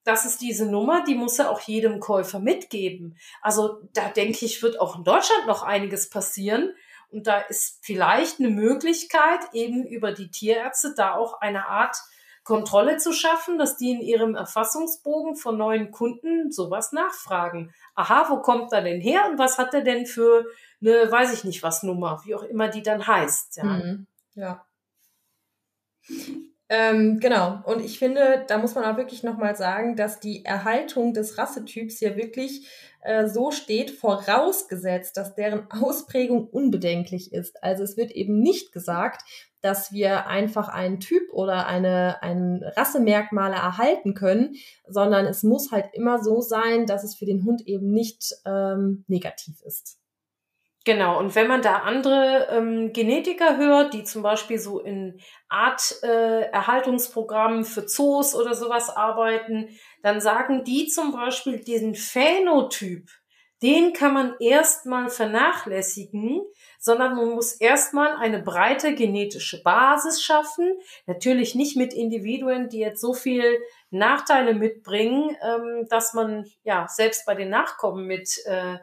[0.04, 3.18] das ist diese Nummer, die muss er auch jedem Käufer mitgeben.
[3.42, 6.72] Also da denke ich, wird auch in Deutschland noch einiges passieren.
[7.10, 11.96] Und da ist vielleicht eine Möglichkeit, eben über die Tierärzte da auch eine Art
[12.48, 17.74] Kontrolle zu schaffen, dass die in ihrem Erfassungsbogen von neuen Kunden sowas nachfragen.
[17.94, 20.46] Aha, wo kommt er denn her und was hat er denn für
[20.80, 23.58] eine, weiß ich nicht was Nummer, wie auch immer die dann heißt.
[23.58, 23.64] Ja.
[23.64, 24.06] Mhm.
[24.34, 24.64] ja.
[26.70, 27.60] Ähm, genau.
[27.64, 31.98] Und ich finde, da muss man auch wirklich nochmal sagen, dass die Erhaltung des Rassetyps
[31.98, 32.66] hier wirklich
[33.02, 37.62] äh, so steht, vorausgesetzt, dass deren Ausprägung unbedenklich ist.
[37.62, 39.22] Also es wird eben nicht gesagt,
[39.60, 44.54] dass wir einfach einen Typ oder eine, ein Rassemerkmale erhalten können,
[44.86, 49.04] sondern es muss halt immer so sein, dass es für den Hund eben nicht ähm,
[49.08, 49.98] negativ ist.
[50.88, 57.60] Genau, und wenn man da andere ähm, Genetiker hört, die zum Beispiel so in Arterhaltungsprogrammen
[57.60, 59.68] äh, für Zoos oder sowas arbeiten,
[60.02, 63.10] dann sagen die zum Beispiel, diesen Phänotyp,
[63.60, 66.40] den kann man erstmal vernachlässigen,
[66.78, 70.78] sondern man muss erstmal eine breite genetische Basis schaffen.
[71.06, 73.60] Natürlich nicht mit Individuen, die jetzt so viel
[73.90, 78.78] Nachteile mitbringen, ähm, dass man ja selbst bei den Nachkommen mit äh,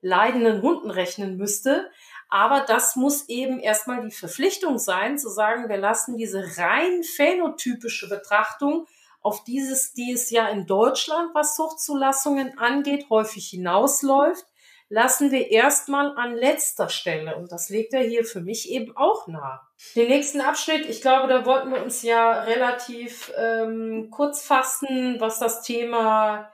[0.00, 1.90] leidenden Hunden rechnen müsste.
[2.28, 8.08] Aber das muss eben erstmal die Verpflichtung sein, zu sagen, wir lassen diese rein phänotypische
[8.08, 8.86] Betrachtung
[9.22, 14.46] auf dieses, die es ja in Deutschland, was Zuchtzulassungen angeht, häufig hinausläuft,
[14.88, 17.36] lassen wir erstmal an letzter Stelle.
[17.36, 19.68] Und das legt er hier für mich eben auch nah.
[19.94, 25.38] Den nächsten Abschnitt, ich glaube, da wollten wir uns ja relativ ähm, kurz fassen, was
[25.38, 26.52] das Thema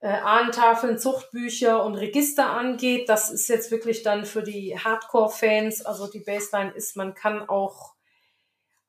[0.00, 3.08] äh, Ahnentafeln, Zuchtbücher und Register angeht.
[3.08, 5.84] Das ist jetzt wirklich dann für die Hardcore-Fans.
[5.84, 7.94] Also die Baseline ist, man kann auch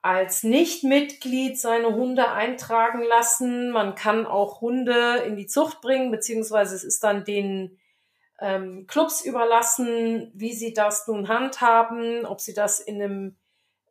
[0.02, 3.72] als Nichtmitglied seine Hunde eintragen lassen.
[3.72, 7.80] Man kann auch Hunde in die Zucht bringen, beziehungsweise es ist dann den
[8.40, 13.36] ähm, Clubs überlassen, wie sie das nun handhaben, ob sie das in einem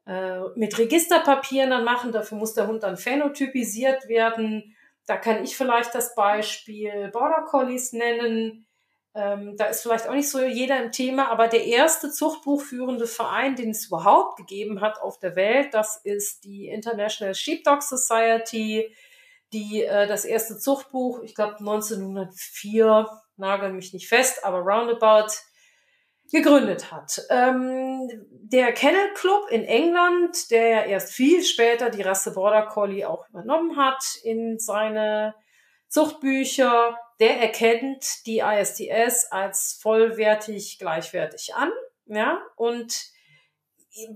[0.07, 2.13] äh, mit Registerpapieren dann machen.
[2.13, 4.75] Dafür muss der Hund dann phänotypisiert werden
[5.07, 8.67] da kann ich vielleicht das Beispiel Border Collies nennen.
[9.15, 13.55] Ähm, da ist vielleicht auch nicht so jeder im Thema, aber der erste zuchtbuchführende Verein,
[13.55, 18.93] den es überhaupt gegeben hat auf der Welt, das ist die International Sheepdog Society,
[19.53, 25.33] die äh, das erste Zuchtbuch, ich glaube 1904, nagel mich nicht fest, aber roundabout
[26.31, 27.21] gegründet hat.
[27.31, 33.09] Ähm, der Kennel Club in England, der ja erst viel später die Rasse Border Collie
[33.09, 35.35] auch übernommen hat in seine
[35.89, 41.71] Zuchtbücher, der erkennt die ISTS als vollwertig gleichwertig an,
[42.07, 43.14] ja, und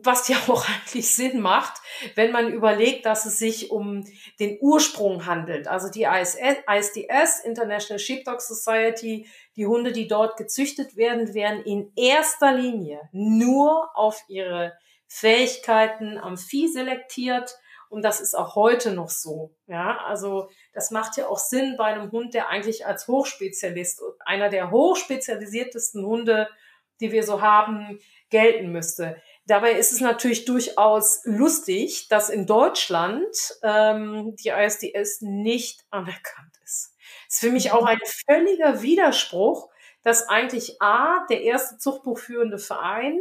[0.02, 1.80] was ja auch eigentlich Sinn macht,
[2.14, 4.04] wenn man überlegt, dass es sich um
[4.40, 5.68] den Ursprung handelt.
[5.68, 12.52] Also die ISDS, International Sheepdog Society, die Hunde, die dort gezüchtet werden, werden in erster
[12.52, 17.56] Linie nur auf ihre Fähigkeiten am Vieh selektiert.
[17.88, 19.54] Und das ist auch heute noch so.
[19.66, 24.50] Ja, also das macht ja auch Sinn bei einem Hund, der eigentlich als Hochspezialist, einer
[24.50, 26.48] der hochspezialisiertesten Hunde,
[27.00, 27.98] die wir so haben,
[28.30, 29.20] gelten müsste.
[29.46, 33.26] Dabei ist es natürlich durchaus lustig, dass in Deutschland
[33.62, 36.94] ähm, die ISDS nicht anerkannt ist.
[37.26, 39.70] Das ist für mich auch ein völliger Widerspruch,
[40.02, 43.18] dass eigentlich A, der erste zuchtbuchführende Verein,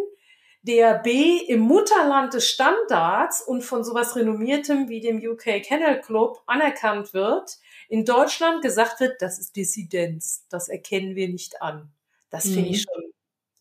[0.64, 6.42] der B im Mutterland des Standards und von sowas renommiertem wie dem UK Kennel Club
[6.46, 11.90] anerkannt wird, in Deutschland gesagt wird, das ist Dissidenz, das erkennen wir nicht an.
[12.30, 12.92] Das finde ich mhm.
[12.92, 13.07] schon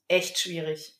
[0.08, 0.96] echt schwierig.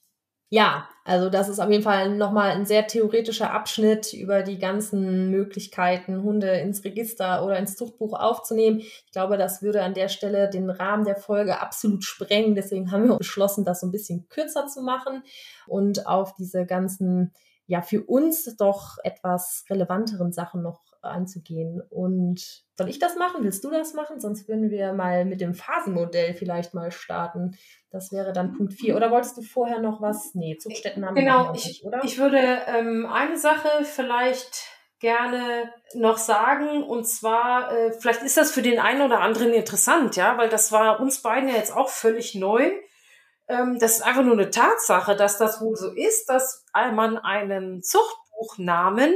[0.49, 5.29] Ja, also das ist auf jeden Fall nochmal ein sehr theoretischer Abschnitt über die ganzen
[5.29, 8.79] Möglichkeiten, Hunde ins Register oder ins Zuchtbuch aufzunehmen.
[8.79, 12.55] Ich glaube, das würde an der Stelle den Rahmen der Folge absolut sprengen.
[12.55, 15.25] Deswegen haben wir beschlossen, das so ein bisschen kürzer zu machen
[15.66, 17.33] und auf diese ganzen,
[17.66, 21.83] ja, für uns doch etwas relevanteren Sachen noch anzugehen.
[21.91, 23.45] Und soll ich das machen?
[23.45, 24.21] Willst du das machen?
[24.21, 27.57] Sonst würden wir mal mit dem Phasenmodell vielleicht mal starten.
[27.91, 28.97] Das wäre dann Punkt 4.
[28.97, 30.35] Oder wolltest du vorher noch was?
[30.35, 32.01] Nee, Zugstätten haben genau, wir nicht, oder?
[32.05, 34.67] Ich würde ähm, eine Sache vielleicht
[34.99, 40.17] gerne noch sagen und zwar äh, vielleicht ist das für den einen oder anderen interessant,
[40.17, 42.73] ja, weil das war uns beiden ja jetzt auch völlig neu.
[43.49, 47.83] Ähm, das ist einfach nur eine Tatsache, dass das wohl so ist, dass man einen
[47.83, 49.15] Zuchtbuchnamen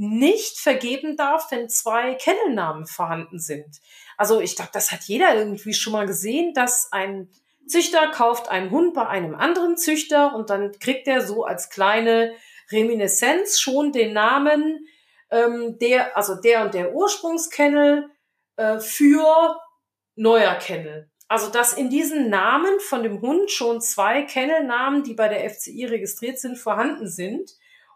[0.00, 3.80] nicht vergeben darf, wenn zwei Kennelnamen vorhanden sind.
[4.16, 7.28] Also ich glaube, das hat jeder irgendwie schon mal gesehen, dass ein
[7.66, 12.32] Züchter kauft einen Hund bei einem anderen Züchter und dann kriegt er so als kleine
[12.72, 14.86] Reminiszenz schon den Namen
[15.30, 18.08] ähm, der, also der und der Ursprungskennel
[18.56, 19.60] äh, für
[20.16, 21.10] neuer Kennel.
[21.28, 25.84] Also dass in diesen Namen von dem Hund schon zwei Kennelnamen, die bei der FCI
[25.84, 27.50] registriert sind, vorhanden sind.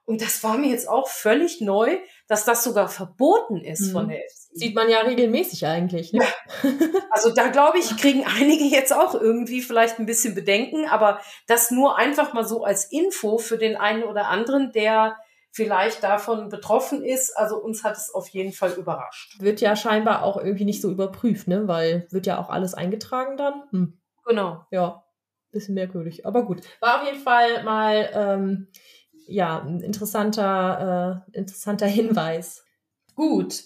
[0.06, 3.92] Und das war mir jetzt auch völlig neu, dass das sogar verboten ist mhm.
[3.92, 4.58] von der FCI.
[4.58, 6.12] Sieht man ja regelmäßig eigentlich.
[6.12, 6.22] Ne?
[6.22, 6.70] Ja.
[7.10, 11.70] Also da glaube ich, kriegen einige jetzt auch irgendwie vielleicht ein bisschen Bedenken, aber das
[11.70, 15.16] nur einfach mal so als Info für den einen oder anderen, der
[15.52, 17.36] vielleicht davon betroffen ist.
[17.36, 19.40] Also uns hat es auf jeden Fall überrascht.
[19.40, 21.68] Wird ja scheinbar auch irgendwie nicht so überprüft, ne?
[21.68, 23.62] Weil wird ja auch alles eingetragen dann.
[23.70, 24.00] Hm.
[24.26, 24.64] Genau.
[24.70, 25.04] Ja,
[25.52, 26.26] bisschen merkwürdig.
[26.26, 26.62] Aber gut.
[26.80, 28.68] War auf jeden Fall mal ähm,
[29.26, 32.64] ja ein interessanter, äh, interessanter Hinweis.
[33.16, 33.62] Gut,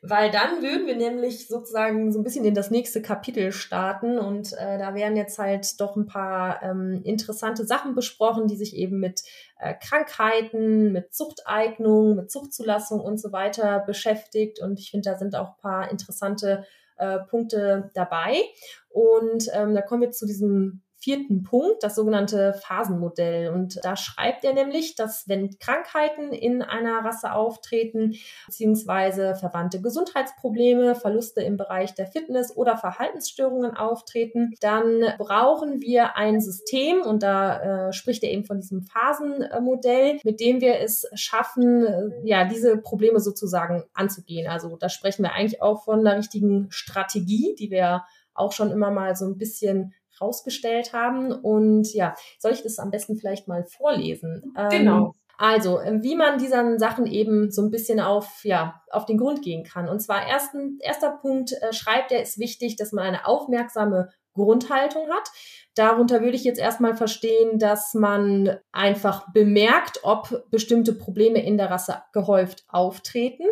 [0.00, 4.54] weil dann würden wir nämlich sozusagen so ein bisschen in das nächste Kapitel starten und
[4.54, 8.98] äh, da werden jetzt halt doch ein paar ähm, interessante Sachen besprochen, die sich eben
[8.98, 9.20] mit
[9.58, 15.36] äh, Krankheiten, mit Zuchteignung, mit Zuchtzulassung und so weiter beschäftigt und ich finde, da sind
[15.36, 16.64] auch ein paar interessante
[16.96, 18.40] äh, Punkte dabei
[18.88, 23.50] und ähm, da kommen wir zu diesem vierten Punkt, das sogenannte Phasenmodell.
[23.50, 28.16] Und da schreibt er nämlich, dass wenn Krankheiten in einer Rasse auftreten,
[28.46, 36.40] beziehungsweise verwandte Gesundheitsprobleme, Verluste im Bereich der Fitness oder Verhaltensstörungen auftreten, dann brauchen wir ein
[36.40, 41.86] System, und da äh, spricht er eben von diesem Phasenmodell, mit dem wir es schaffen,
[41.86, 44.50] äh, ja, diese Probleme sozusagen anzugehen.
[44.50, 48.02] Also da sprechen wir eigentlich auch von einer richtigen Strategie, die wir
[48.34, 51.32] auch schon immer mal so ein bisschen rausgestellt haben.
[51.32, 54.54] Und ja, soll ich das am besten vielleicht mal vorlesen?
[54.56, 55.06] Ähm, genau.
[55.06, 59.42] Ähm, also, wie man diesen Sachen eben so ein bisschen auf, ja, auf den Grund
[59.42, 59.88] gehen kann.
[59.88, 65.08] Und zwar ersten, erster Punkt äh, schreibt er, ist wichtig, dass man eine aufmerksame Grundhaltung
[65.10, 65.30] hat.
[65.74, 71.70] Darunter würde ich jetzt erstmal verstehen, dass man einfach bemerkt, ob bestimmte Probleme in der
[71.70, 73.44] Rasse gehäuft auftreten.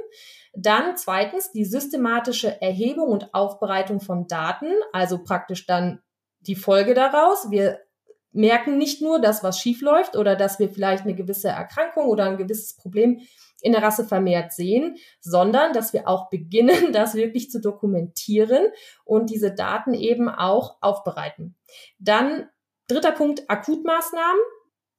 [0.55, 6.01] Dann zweitens die systematische Erhebung und Aufbereitung von Daten, also praktisch dann
[6.47, 7.51] die Folge daraus.
[7.51, 7.81] Wir
[8.33, 12.25] merken nicht nur das, was schief läuft oder dass wir vielleicht eine gewisse Erkrankung oder
[12.25, 13.21] ein gewisses Problem
[13.61, 18.67] in der Rasse vermehrt sehen, sondern dass wir auch beginnen, das wirklich zu dokumentieren
[19.05, 21.57] und diese Daten eben auch aufbereiten.
[21.99, 22.49] Dann
[22.89, 24.41] dritter Punkt, Akutmaßnahmen.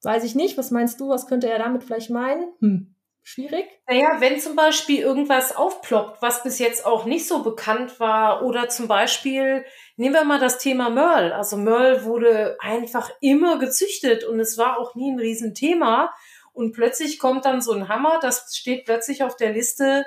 [0.01, 2.53] Weiß ich nicht, was meinst du, was könnte er damit vielleicht meinen?
[2.59, 2.94] Hm
[3.25, 3.65] schwierig?
[3.87, 8.69] Naja, wenn zum Beispiel irgendwas aufploppt, was bis jetzt auch nicht so bekannt war, oder
[8.69, 9.65] zum Beispiel,
[9.97, 11.33] nehmen wir mal das Thema Merl.
[11.33, 16.13] Also Merl wurde einfach immer gezüchtet und es war auch nie ein Riesenthema.
[16.53, 20.05] Und plötzlich kommt dann so ein Hammer, das steht plötzlich auf der Liste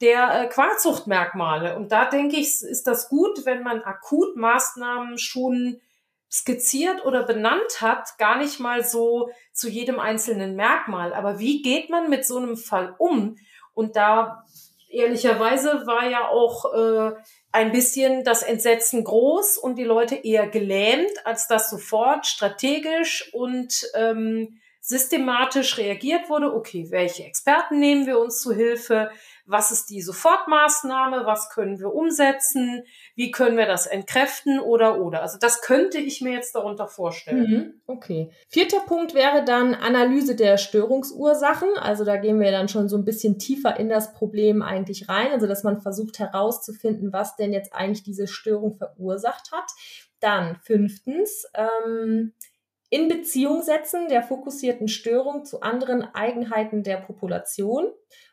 [0.00, 1.76] der äh, Quarzuchtmerkmale.
[1.76, 5.80] Und da denke ich, ist das gut, wenn man akut Maßnahmen schon
[6.34, 11.14] skizziert oder benannt hat, gar nicht mal so zu jedem einzelnen Merkmal.
[11.14, 13.36] Aber wie geht man mit so einem Fall um?
[13.72, 14.44] Und da
[14.88, 17.12] ehrlicherweise war ja auch äh,
[17.52, 23.86] ein bisschen das Entsetzen groß und die Leute eher gelähmt, als dass sofort strategisch und
[23.94, 26.52] ähm, systematisch reagiert wurde.
[26.52, 29.12] Okay, welche Experten nehmen wir uns zu Hilfe?
[29.46, 35.20] Was ist die Sofortmaßnahme, was können wir umsetzen, wie können wir das entkräften oder oder.
[35.20, 37.50] Also das könnte ich mir jetzt darunter vorstellen.
[37.50, 38.30] Mhm, okay.
[38.48, 41.68] Vierter Punkt wäre dann Analyse der Störungsursachen.
[41.76, 45.32] Also da gehen wir dann schon so ein bisschen tiefer in das Problem eigentlich rein.
[45.32, 49.70] Also dass man versucht herauszufinden, was denn jetzt eigentlich diese Störung verursacht hat.
[50.20, 52.32] Dann fünftens, ähm,
[52.88, 57.88] in Beziehung setzen der fokussierten Störung zu anderen Eigenheiten der Population.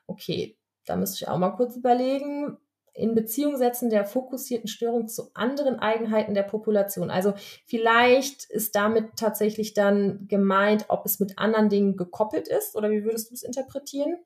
[0.05, 2.57] Okay, da müsste ich auch mal kurz überlegen,
[2.93, 7.09] in Beziehung setzen der fokussierten Störung zu anderen Eigenheiten der Population.
[7.09, 7.33] Also
[7.65, 13.03] vielleicht ist damit tatsächlich dann gemeint, ob es mit anderen Dingen gekoppelt ist oder wie
[13.03, 14.17] würdest du es interpretieren?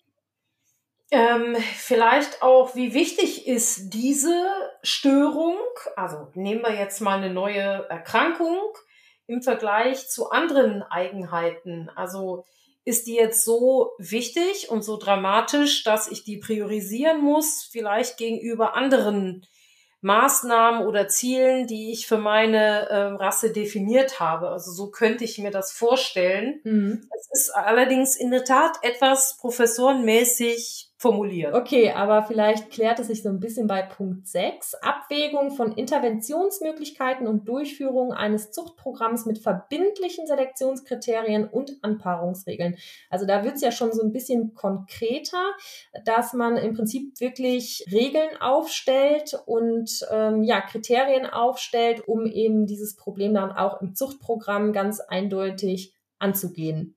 [1.12, 4.34] Ähm, vielleicht auch, wie wichtig ist diese
[4.82, 5.58] Störung?
[5.96, 8.58] Also nehmen wir jetzt mal eine neue Erkrankung
[9.28, 11.92] im Vergleich zu anderen Eigenheiten.
[11.96, 12.46] Also
[12.86, 18.76] ist die jetzt so wichtig und so dramatisch, dass ich die priorisieren muss, vielleicht gegenüber
[18.76, 19.46] anderen
[20.02, 24.50] Maßnahmen oder Zielen, die ich für meine äh, Rasse definiert habe.
[24.50, 26.62] Also so könnte ich mir das vorstellen.
[26.64, 27.10] Mhm.
[27.18, 31.54] Es ist allerdings in der Tat etwas professorenmäßig formuliert.
[31.54, 34.76] Okay, aber vielleicht klärt es sich so ein bisschen bei Punkt 6.
[34.76, 42.78] Abwägung von Interventionsmöglichkeiten und Durchführung eines Zuchtprogramms mit verbindlichen Selektionskriterien und Anpaarungsregeln.
[43.10, 45.44] Also da wird es ja schon so ein bisschen konkreter,
[46.06, 52.96] dass man im Prinzip wirklich Regeln aufstellt und ähm, ja, Kriterien aufstellt, um eben dieses
[52.96, 56.96] Problem dann auch im Zuchtprogramm ganz eindeutig anzugehen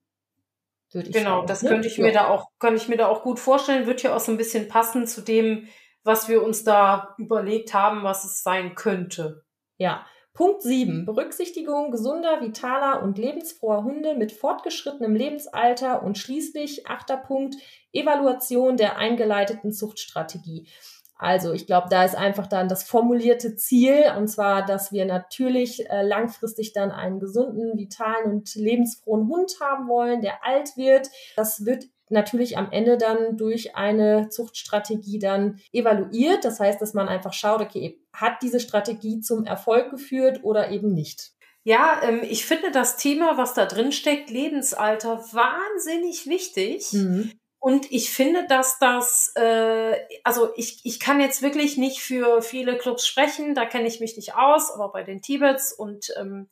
[0.95, 1.41] würde ich genau, sagen.
[1.41, 1.68] Genau, das ne?
[1.68, 2.05] könnte ich ja.
[2.05, 4.39] mir da auch, kann ich mir da auch gut vorstellen, wird ja auch so ein
[4.39, 5.68] bisschen passen zu dem,
[6.05, 9.45] was wir uns da überlegt haben, was es sein könnte.
[9.76, 10.07] Ja.
[10.32, 11.05] Punkt 7.
[11.05, 17.57] Berücksichtigung gesunder, vitaler und lebensfroher Hunde mit fortgeschrittenem Lebensalter und schließlich achter Punkt
[17.93, 20.68] Evaluation der eingeleiteten Zuchtstrategie.
[21.19, 25.91] Also ich glaube, da ist einfach dann das formulierte Ziel, und zwar, dass wir natürlich
[25.91, 31.09] äh, langfristig dann einen gesunden, vitalen und lebensfrohen Hund haben wollen, der alt wird.
[31.37, 36.45] Das wird natürlich am Ende dann durch eine Zuchtstrategie dann evaluiert.
[36.45, 40.95] Das heißt, dass man einfach schaut, okay, hat diese Strategie zum Erfolg geführt oder eben
[40.95, 41.33] nicht.
[41.64, 46.93] Ja, ähm, ich finde das Thema, was da drin steckt, Lebensalter, wahnsinnig wichtig.
[46.93, 47.33] Mhm.
[47.61, 52.79] Und ich finde, dass das, äh, also ich, ich kann jetzt wirklich nicht für viele
[52.79, 56.49] Clubs sprechen, da kenne ich mich nicht aus, aber bei den Tibets und ähm,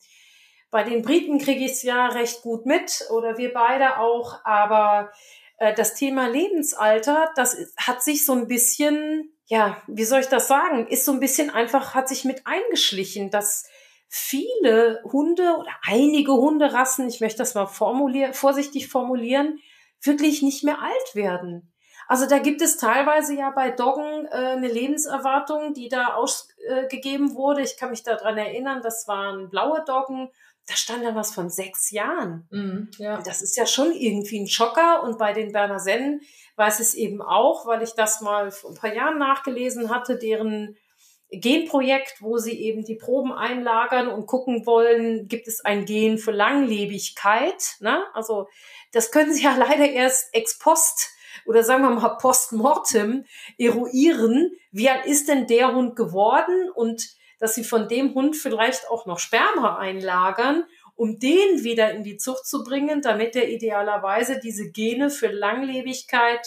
[0.70, 5.12] bei den Briten kriege ich es ja recht gut mit oder wir beide auch, aber
[5.58, 10.48] äh, das Thema Lebensalter, das hat sich so ein bisschen, ja, wie soll ich das
[10.48, 13.64] sagen, ist so ein bisschen einfach, hat sich mit eingeschlichen, dass
[14.08, 19.60] viele Hunde oder einige Hunderassen, ich möchte das mal formulieren, vorsichtig formulieren,
[20.02, 21.72] wirklich nicht mehr alt werden.
[22.08, 27.34] Also da gibt es teilweise ja bei Doggen äh, eine Lebenserwartung, die da ausgegeben äh,
[27.34, 27.62] wurde.
[27.62, 30.30] Ich kann mich daran erinnern, das waren blaue Doggen.
[30.68, 32.48] Da stand dann was von sechs Jahren.
[32.50, 33.20] Mm, ja.
[33.22, 35.02] Das ist ja schon irgendwie ein Schocker.
[35.02, 36.20] Und bei den Berner Sennen
[36.56, 40.76] weiß es eben auch, weil ich das mal vor ein paar Jahren nachgelesen hatte, deren
[41.30, 46.30] Genprojekt, wo sie eben die Proben einlagern und gucken wollen, gibt es ein Gen für
[46.30, 47.76] Langlebigkeit.
[47.80, 48.04] Ne?
[48.14, 48.46] Also
[48.92, 51.10] das können sie ja leider erst ex post
[51.44, 53.24] oder sagen wir mal post mortem
[53.58, 54.50] eruieren.
[54.72, 56.70] Wie alt ist denn der Hund geworden?
[56.74, 57.06] Und
[57.38, 60.64] dass sie von dem Hund vielleicht auch noch Sperma einlagern,
[60.94, 66.40] um den wieder in die Zucht zu bringen, damit er idealerweise diese Gene für Langlebigkeit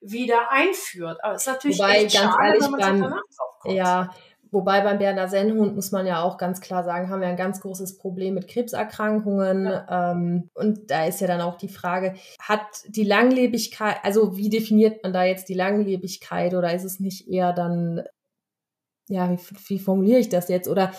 [0.00, 1.22] wieder einführt.
[1.22, 3.00] Aber es ist natürlich Wobei, echt ganz schade, ehrlich, wenn man
[3.62, 4.10] beim, ja,
[4.52, 7.60] Wobei beim Berner Sennhund muss man ja auch ganz klar sagen, haben wir ein ganz
[7.62, 9.64] großes Problem mit Krebserkrankungen.
[9.64, 10.12] Ja.
[10.12, 15.02] Ähm, und da ist ja dann auch die Frage, hat die Langlebigkeit, also wie definiert
[15.02, 18.02] man da jetzt die Langlebigkeit oder ist es nicht eher dann,
[19.08, 19.38] ja, wie,
[19.68, 20.68] wie formuliere ich das jetzt?
[20.68, 20.92] Oder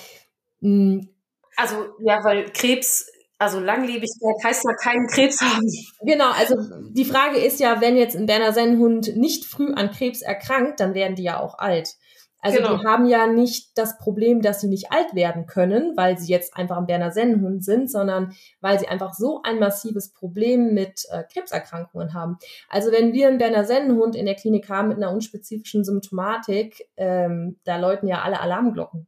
[0.61, 1.09] mh, hm,
[1.55, 5.67] also ja, weil Krebs also Langlebigkeit heißt ja keinen Krebs haben.
[6.01, 6.55] Genau, also
[6.91, 10.93] die Frage ist ja, wenn jetzt ein Berner Sennhund nicht früh an Krebs erkrankt, dann
[10.93, 11.97] werden die ja auch alt.
[12.43, 12.77] Also genau.
[12.77, 16.57] die haben ja nicht das Problem, dass sie nicht alt werden können, weil sie jetzt
[16.57, 21.23] einfach ein Berner Sennenhund sind, sondern weil sie einfach so ein massives Problem mit äh,
[21.31, 22.37] Krebserkrankungen haben.
[22.67, 27.59] Also wenn wir einen Berner Sennenhund in der Klinik haben mit einer unspezifischen Symptomatik, ähm,
[27.63, 29.07] da läuten ja alle Alarmglocken.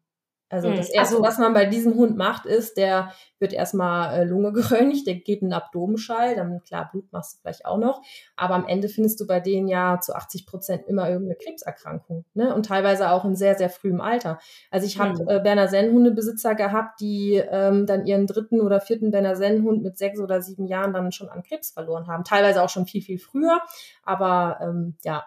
[0.49, 4.19] Also hm, das Erste, also, was man bei diesem Hund macht, ist, der wird erstmal
[4.19, 7.77] äh, Lunge geröntgt, der geht in den Abdomenschall, dann klar, Blut machst du vielleicht auch
[7.77, 8.01] noch,
[8.35, 12.53] aber am Ende findest du bei denen ja zu 80 Prozent immer irgendeine Krebserkrankung ne?
[12.53, 14.39] und teilweise auch in sehr, sehr frühem Alter.
[14.69, 15.27] Also ich habe hm.
[15.27, 20.19] äh, Berner Sennhundebesitzer gehabt, die ähm, dann ihren dritten oder vierten Berner Sennhund mit sechs
[20.19, 23.59] oder sieben Jahren dann schon an Krebs verloren haben, teilweise auch schon viel, viel früher,
[24.03, 25.25] aber ähm, ja,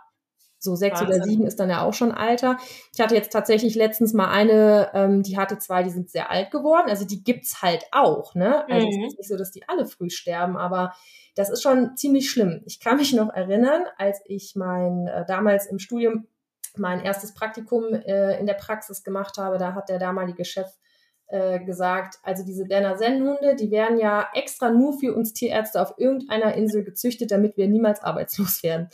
[0.58, 1.16] so sechs Wahnsinn.
[1.16, 2.58] oder sieben ist dann ja auch schon Alter.
[2.92, 6.50] Ich hatte jetzt tatsächlich letztens mal eine, ähm, die hatte zwei, die sind sehr alt
[6.50, 6.88] geworden.
[6.88, 8.64] Also die gibt's halt auch, ne?
[8.68, 8.92] Also mhm.
[8.92, 10.92] es ist nicht so, dass die alle früh sterben, aber
[11.34, 12.62] das ist schon ziemlich schlimm.
[12.66, 16.26] Ich kann mich noch erinnern, als ich mein äh, damals im Studium
[16.76, 20.68] mein erstes Praktikum äh, in der Praxis gemacht habe, da hat der damalige Chef
[21.28, 25.94] äh, gesagt, also diese Berner Sennhunde, die werden ja extra nur für uns Tierärzte auf
[25.98, 28.88] irgendeiner Insel gezüchtet, damit wir niemals arbeitslos werden.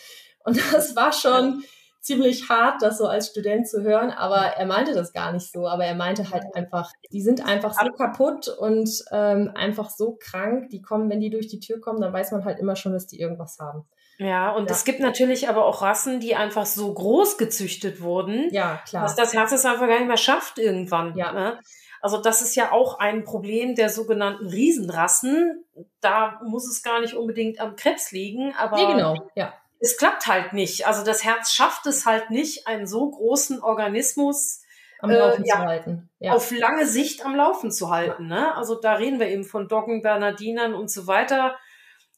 [0.44, 1.64] Und das war schon
[2.04, 5.66] ziemlich hart, das so als Student zu hören, aber er meinte das gar nicht so.
[5.66, 10.68] Aber er meinte halt einfach, die sind einfach so kaputt und ähm, einfach so krank.
[10.68, 13.06] Die kommen, wenn die durch die Tür kommen, dann weiß man halt immer schon, dass
[13.06, 13.86] die irgendwas haben.
[14.18, 14.76] Ja, und ja.
[14.76, 19.02] es gibt natürlich aber auch Rassen, die einfach so groß gezüchtet wurden, ja, klar.
[19.02, 21.16] dass das Herz es einfach gar nicht mehr schafft irgendwann.
[21.16, 21.32] Ja.
[21.32, 21.58] Ne?
[22.00, 25.64] Also das ist ja auch ein Problem der sogenannten Riesenrassen.
[26.00, 29.30] Da muss es gar nicht unbedingt am Krebs liegen, aber nee, genau.
[29.34, 29.54] ja
[29.84, 30.86] es klappt halt nicht.
[30.86, 34.62] Also das Herz schafft es halt nicht, einen so großen Organismus
[35.00, 36.10] am Laufen äh, ja, zu halten.
[36.20, 36.32] Ja.
[36.32, 38.26] Auf lange Sicht am Laufen zu halten.
[38.26, 38.54] Ne?
[38.56, 41.58] Also da reden wir eben von Doggen, Bernardinern und so weiter.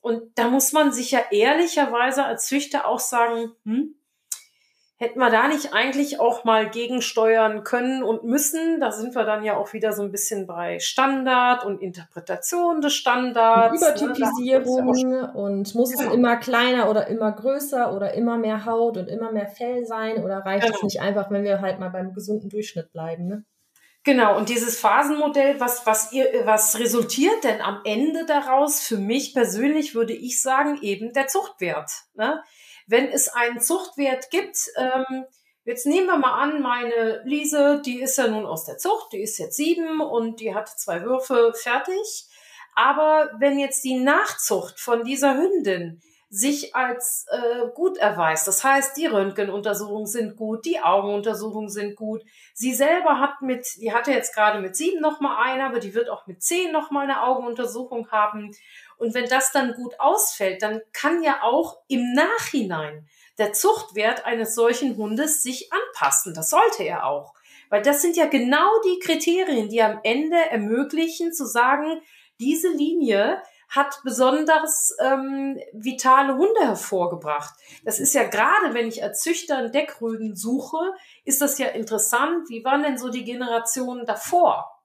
[0.00, 3.96] Und da muss man sich ja ehrlicherweise als Züchter auch sagen, hm,
[4.98, 8.80] hätten wir da nicht eigentlich auch mal gegensteuern können und müssen?
[8.80, 12.94] Da sind wir dann ja auch wieder so ein bisschen bei Standard und Interpretation des
[12.94, 13.80] Standards.
[13.80, 13.88] Ne?
[13.88, 15.32] Übertypisierung ne?
[15.34, 16.08] und muss genau.
[16.08, 20.24] es immer kleiner oder immer größer oder immer mehr Haut und immer mehr Fell sein
[20.24, 20.76] oder reicht genau.
[20.76, 23.26] es nicht einfach, wenn wir halt mal beim gesunden Durchschnitt bleiben?
[23.26, 23.44] Ne?
[24.06, 28.80] Genau, und dieses Phasenmodell, was, was, ihr, was resultiert denn am Ende daraus?
[28.80, 31.90] Für mich persönlich würde ich sagen, eben der Zuchtwert.
[32.14, 32.40] Ne?
[32.86, 35.24] Wenn es einen Zuchtwert gibt, ähm,
[35.64, 39.22] jetzt nehmen wir mal an, meine Liese, die ist ja nun aus der Zucht, die
[39.22, 42.26] ist jetzt sieben und die hat zwei Würfe fertig.
[42.74, 48.48] Aber wenn jetzt die Nachzucht von dieser Hündin sich als äh, gut erweist.
[48.48, 52.22] Das heißt, die Röntgenuntersuchungen sind gut, die Augenuntersuchungen sind gut.
[52.52, 55.94] Sie selber hat mit, die hatte jetzt gerade mit sieben noch mal eine, aber die
[55.94, 58.50] wird auch mit zehn noch mal eine Augenuntersuchung haben.
[58.98, 64.54] Und wenn das dann gut ausfällt, dann kann ja auch im Nachhinein der Zuchtwert eines
[64.54, 66.34] solchen Hundes sich anpassen.
[66.34, 67.34] Das sollte er auch.
[67.68, 72.00] Weil das sind ja genau die Kriterien, die am Ende ermöglichen zu sagen,
[72.38, 77.54] diese Linie hat besonders ähm, vitale Hunde hervorgebracht.
[77.84, 80.78] Das ist ja gerade, wenn ich als Züchter einen Deckrüden suche,
[81.24, 82.48] ist das ja interessant.
[82.48, 84.75] Wie waren denn so die Generationen davor?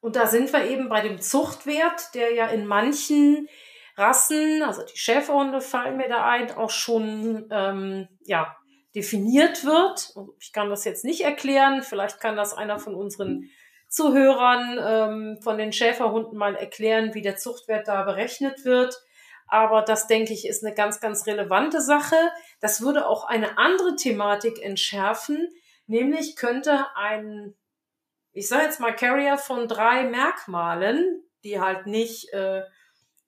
[0.00, 3.48] Und da sind wir eben bei dem Zuchtwert, der ja in manchen
[3.96, 8.56] Rassen, also die Schäferhunde fallen mir da ein, auch schon ähm, ja,
[8.94, 10.14] definiert wird.
[10.40, 11.82] Ich kann das jetzt nicht erklären.
[11.82, 13.50] Vielleicht kann das einer von unseren
[13.88, 18.94] Zuhörern ähm, von den Schäferhunden mal erklären, wie der Zuchtwert da berechnet wird.
[19.48, 22.16] Aber das, denke ich, ist eine ganz, ganz relevante Sache.
[22.60, 25.48] Das würde auch eine andere Thematik entschärfen,
[25.86, 27.54] nämlich könnte ein
[28.32, 32.62] ich sage jetzt mal Carrier von drei Merkmalen, die halt nicht äh,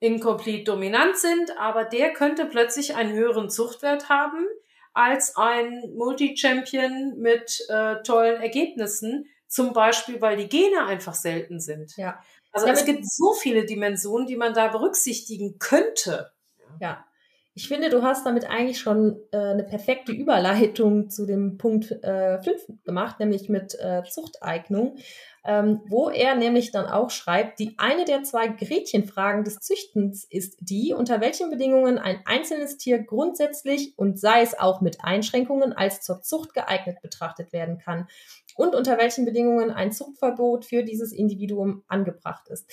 [0.01, 4.47] incomplete dominant sind, aber der könnte plötzlich einen höheren Zuchtwert haben
[4.93, 11.97] als ein Multi-Champion mit äh, tollen Ergebnissen, zum Beispiel, weil die Gene einfach selten sind.
[11.97, 12.23] Ja.
[12.53, 16.33] Also ja, es gibt so viele Dimensionen, die man da berücksichtigen könnte.
[16.81, 17.05] Ja,
[17.55, 22.41] ich finde, du hast damit eigentlich schon äh, eine perfekte Überleitung zu dem Punkt äh,
[22.41, 24.97] 5 gemacht, nämlich mit äh, Zuchteignung
[25.45, 30.59] ähm, wo er nämlich dann auch schreibt, die eine der zwei Gretchenfragen des Züchtens ist
[30.61, 36.03] die, unter welchen Bedingungen ein einzelnes Tier grundsätzlich und sei es auch mit Einschränkungen als
[36.03, 38.07] zur Zucht geeignet betrachtet werden kann
[38.55, 42.71] und unter welchen Bedingungen ein Zuchtverbot für dieses Individuum angebracht ist.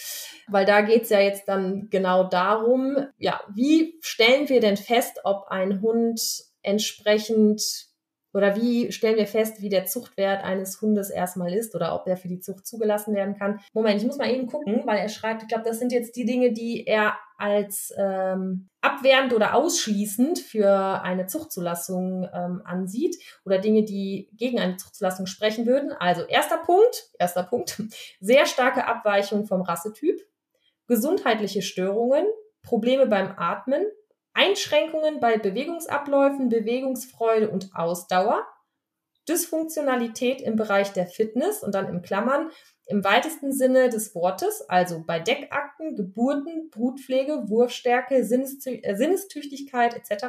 [0.47, 5.21] Weil da geht es ja jetzt dann genau darum, ja, wie stellen wir denn fest,
[5.23, 6.21] ob ein Hund
[6.61, 7.87] entsprechend
[8.33, 12.17] oder wie stellen wir fest, wie der Zuchtwert eines Hundes erstmal ist oder ob der
[12.17, 13.59] für die Zucht zugelassen werden kann?
[13.73, 16.25] Moment, ich muss mal eben gucken, weil er schreibt, ich glaube, das sind jetzt die
[16.25, 23.15] Dinge, die er als ähm, abwehrend oder ausschließend für eine Zuchtzulassung ähm, ansieht
[23.45, 25.91] oder Dinge, die gegen eine Zuchtzulassung sprechen würden.
[25.93, 27.81] Also erster Punkt, erster Punkt,
[28.19, 30.19] sehr starke Abweichung vom Rassetyp,
[30.87, 32.25] gesundheitliche Störungen,
[32.63, 33.85] Probleme beim Atmen,
[34.37, 38.45] Einschränkungen bei Bewegungsabläufen, Bewegungsfreude und Ausdauer,
[39.27, 42.51] Dysfunktionalität im Bereich der Fitness und dann in Klammern
[42.85, 50.27] im weitesten Sinne des Wortes, also bei Deckakten, Geburten, Brutpflege, Wurfstärke, Sinnestü äh, Sinnestüchtigkeit etc.,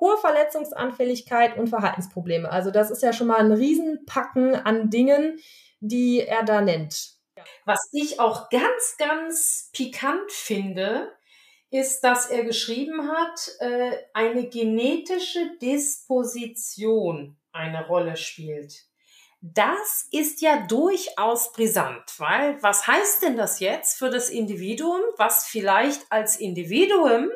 [0.00, 2.50] hohe Verletzungsanfälligkeit und Verhaltensprobleme.
[2.50, 5.38] Also das ist ja schon mal ein Riesenpacken an Dingen,
[5.80, 7.18] die er da nennt.
[7.64, 11.12] Was ich auch ganz, ganz pikant finde,
[11.70, 18.86] ist, dass er geschrieben hat, äh, eine genetische Disposition eine Rolle spielt.
[19.40, 25.46] Das ist ja durchaus brisant, weil was heißt denn das jetzt für das Individuum, was
[25.46, 27.30] vielleicht als Individuum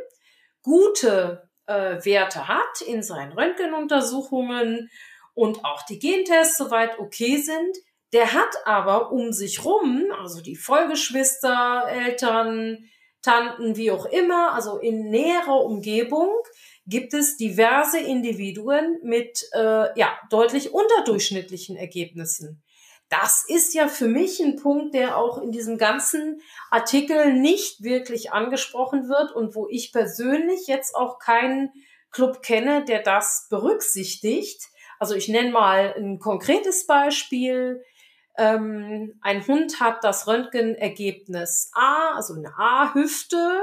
[0.62, 4.91] gute äh, Werte hat in seinen Röntgenuntersuchungen
[5.35, 7.76] und auch die Gentests soweit okay sind,
[8.12, 12.85] der hat aber um sich rum, also die Vollgeschwister, Eltern,
[13.23, 16.31] Tanten, wie auch immer, also in näherer Umgebung,
[16.87, 22.62] gibt es diverse Individuen mit äh, ja, deutlich unterdurchschnittlichen Ergebnissen.
[23.09, 28.33] Das ist ja für mich ein Punkt, der auch in diesem ganzen Artikel nicht wirklich
[28.33, 31.70] angesprochen wird und wo ich persönlich jetzt auch keinen
[32.11, 34.62] Club kenne, der das berücksichtigt.
[34.99, 37.83] Also ich nenne mal ein konkretes Beispiel
[38.37, 43.61] ähm, ein Hund hat das Röntgenergebnis A, also eine A-Hüfte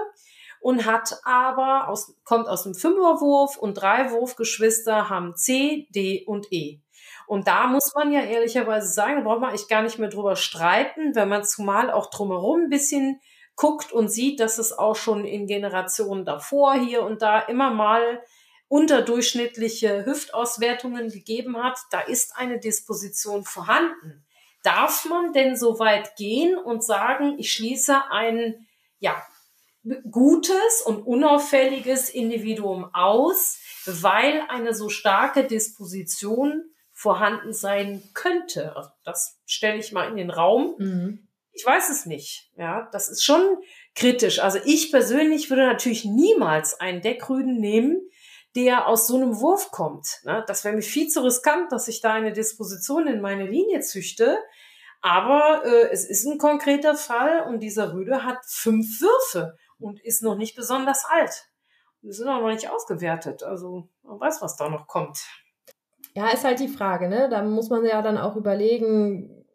[0.61, 6.51] und hat aber aus, kommt aus dem Fünferwurf und drei Wurfgeschwister haben C, D und
[6.51, 6.79] E.
[7.27, 10.35] Und da muss man ja ehrlicherweise sagen, da braucht man eigentlich gar nicht mehr drüber
[10.35, 13.21] streiten, wenn man zumal auch drumherum ein bisschen
[13.55, 18.23] guckt und sieht, dass es auch schon in Generationen davor hier und da immer mal
[18.67, 24.25] unterdurchschnittliche Hüftauswertungen gegeben hat, da ist eine Disposition vorhanden.
[24.63, 28.67] Darf man denn so weit gehen und sagen, ich schließe ein
[28.99, 29.21] ja,
[30.11, 38.75] gutes und unauffälliges Individuum aus, weil eine so starke Disposition vorhanden sein könnte?
[39.05, 40.75] Das stelle ich mal in den Raum.
[40.77, 41.27] Mhm.
[41.53, 42.51] Ich weiß es nicht.
[42.57, 43.57] Ja, das ist schon
[43.95, 44.39] kritisch.
[44.39, 48.01] Also ich persönlich würde natürlich niemals einen Deckrüden nehmen,
[48.55, 50.19] der aus so einem Wurf kommt.
[50.23, 50.43] Ne?
[50.47, 54.37] Das wäre mir viel zu riskant, dass ich da eine Disposition in meine Linie züchte.
[55.01, 60.23] Aber äh, es ist ein konkreter Fall und dieser Rüde hat fünf Würfe und ist
[60.23, 61.47] noch nicht besonders alt.
[62.01, 63.43] Die sind auch noch nicht ausgewertet.
[63.43, 65.19] Also man weiß, was da noch kommt.
[66.15, 67.29] Ja, ist halt die Frage, ne?
[67.29, 69.45] Da muss man ja dann auch überlegen,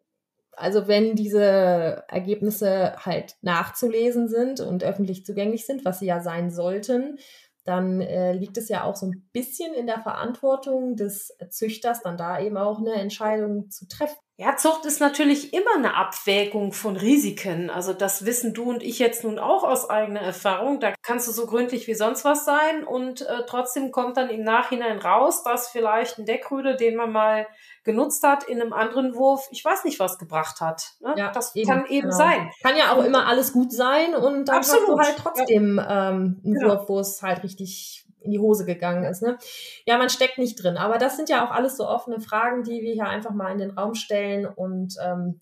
[0.53, 6.49] also wenn diese Ergebnisse halt nachzulesen sind und öffentlich zugänglich sind, was sie ja sein
[6.49, 7.19] sollten,
[7.65, 12.15] dann äh, liegt es ja auch so ein bisschen in der Verantwortung des Züchters, dann
[12.15, 14.24] da eben auch eine Entscheidung zu treffen.
[14.37, 17.69] Ja, Zucht ist natürlich immer eine Abwägung von Risiken.
[17.69, 20.81] Also das wissen du und ich jetzt nun auch aus eigener Erfahrung.
[20.81, 24.43] Da kannst du so gründlich wie sonst was sein und äh, trotzdem kommt dann im
[24.43, 27.47] Nachhinein raus, dass vielleicht ein Deckrüde, den man mal
[27.85, 30.95] genutzt hat, in einem anderen Wurf, ich weiß nicht, was gebracht hat.
[30.99, 31.13] Ne?
[31.15, 32.17] Ja, das eben, kann eben genau.
[32.17, 32.51] sein.
[32.61, 34.81] Kann ja auch und, immer alles gut sein und dann absolut.
[34.81, 36.09] hast du halt trotzdem ja.
[36.09, 36.71] ähm, einen genau.
[36.71, 39.21] Wurf, wo es halt richtig in die Hose gegangen ist.
[39.21, 39.37] Ne?
[39.85, 40.77] Ja, man steckt nicht drin.
[40.77, 43.59] Aber das sind ja auch alles so offene Fragen, die wir hier einfach mal in
[43.59, 45.41] den Raum stellen und ähm,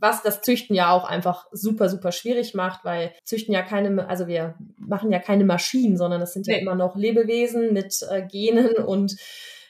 [0.00, 4.26] was das Züchten ja auch einfach super, super schwierig macht, weil Züchten ja keine, also
[4.26, 6.62] wir machen ja keine Maschinen, sondern es sind ja nee.
[6.62, 9.16] immer noch Lebewesen mit äh, Genen und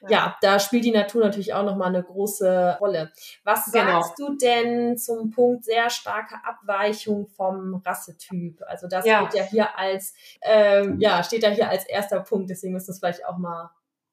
[0.08, 3.12] ja, da spielt die Natur natürlich auch nochmal eine große Rolle.
[3.44, 4.02] Was genau.
[4.02, 8.62] sagst du denn zum Punkt sehr starke Abweichung vom Rassetyp?
[8.66, 9.26] Also das ja.
[9.26, 12.98] steht ja hier als, ähm, ja, steht ja hier als erster Punkt, deswegen ist das
[12.98, 13.70] vielleicht auch mal.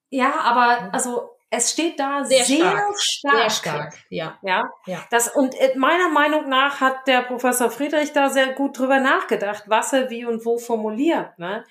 [0.09, 2.99] Ja, aber also es steht da sehr, sehr stark.
[2.99, 3.35] stark.
[3.35, 4.37] Sehr stark, ja.
[4.41, 4.63] ja.
[4.85, 5.03] Ja.
[5.11, 9.63] Das, und äh, meiner Meinung nach hat der Professor Friedrich da sehr gut drüber nachgedacht,
[9.67, 11.37] was er wie und wo formuliert.
[11.37, 11.63] Ne?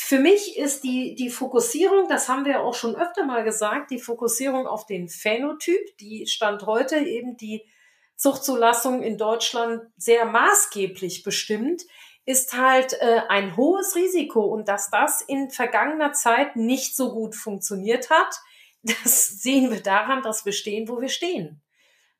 [0.00, 3.98] Für mich ist die, die Fokussierung, das haben wir auch schon öfter mal gesagt, die
[3.98, 7.66] Fokussierung auf den Phänotyp, die stand heute eben die
[8.14, 11.82] Zuchtzulassung in Deutschland sehr maßgeblich bestimmt,
[12.24, 17.34] ist halt äh, ein hohes Risiko und dass das in vergangener Zeit nicht so gut
[17.34, 18.40] funktioniert hat,
[18.82, 21.60] das sehen wir daran, dass wir stehen, wo wir stehen.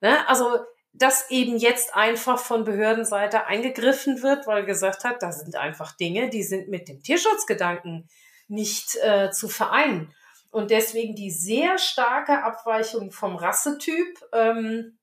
[0.00, 0.28] Ne?
[0.28, 0.58] Also
[0.98, 6.28] dass eben jetzt einfach von Behördenseite eingegriffen wird, weil gesagt hat, da sind einfach Dinge,
[6.28, 8.08] die sind mit dem Tierschutzgedanken
[8.48, 10.14] nicht äh, zu vereinen.
[10.50, 14.18] Und deswegen die sehr starke Abweichung vom Rassetyp.
[14.32, 14.98] Ähm,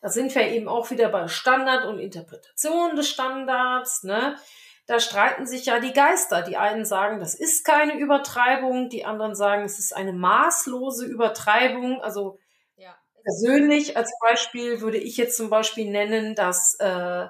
[0.00, 4.02] da sind wir eben auch wieder bei Standard und Interpretation des Standards.
[4.02, 4.36] Ne?
[4.86, 6.42] Da streiten sich ja die Geister.
[6.42, 12.02] Die einen sagen, das ist keine Übertreibung, die anderen sagen, es ist eine maßlose Übertreibung.
[12.02, 12.38] Also
[13.26, 17.26] persönlich als Beispiel würde ich jetzt zum Beispiel nennen, dass äh,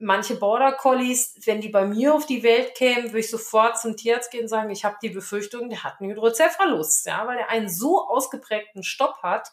[0.00, 3.96] manche Border Collies, wenn die bei mir auf die Welt kämen, würde ich sofort zum
[3.96, 7.50] Tierarzt gehen und sagen, ich habe die Befürchtung, der hat einen Hydrocephalus, ja, weil er
[7.50, 9.52] einen so ausgeprägten Stopp hat,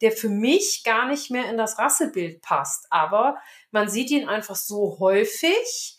[0.00, 2.86] der für mich gar nicht mehr in das Rassebild passt.
[2.90, 3.38] Aber
[3.72, 5.98] man sieht ihn einfach so häufig,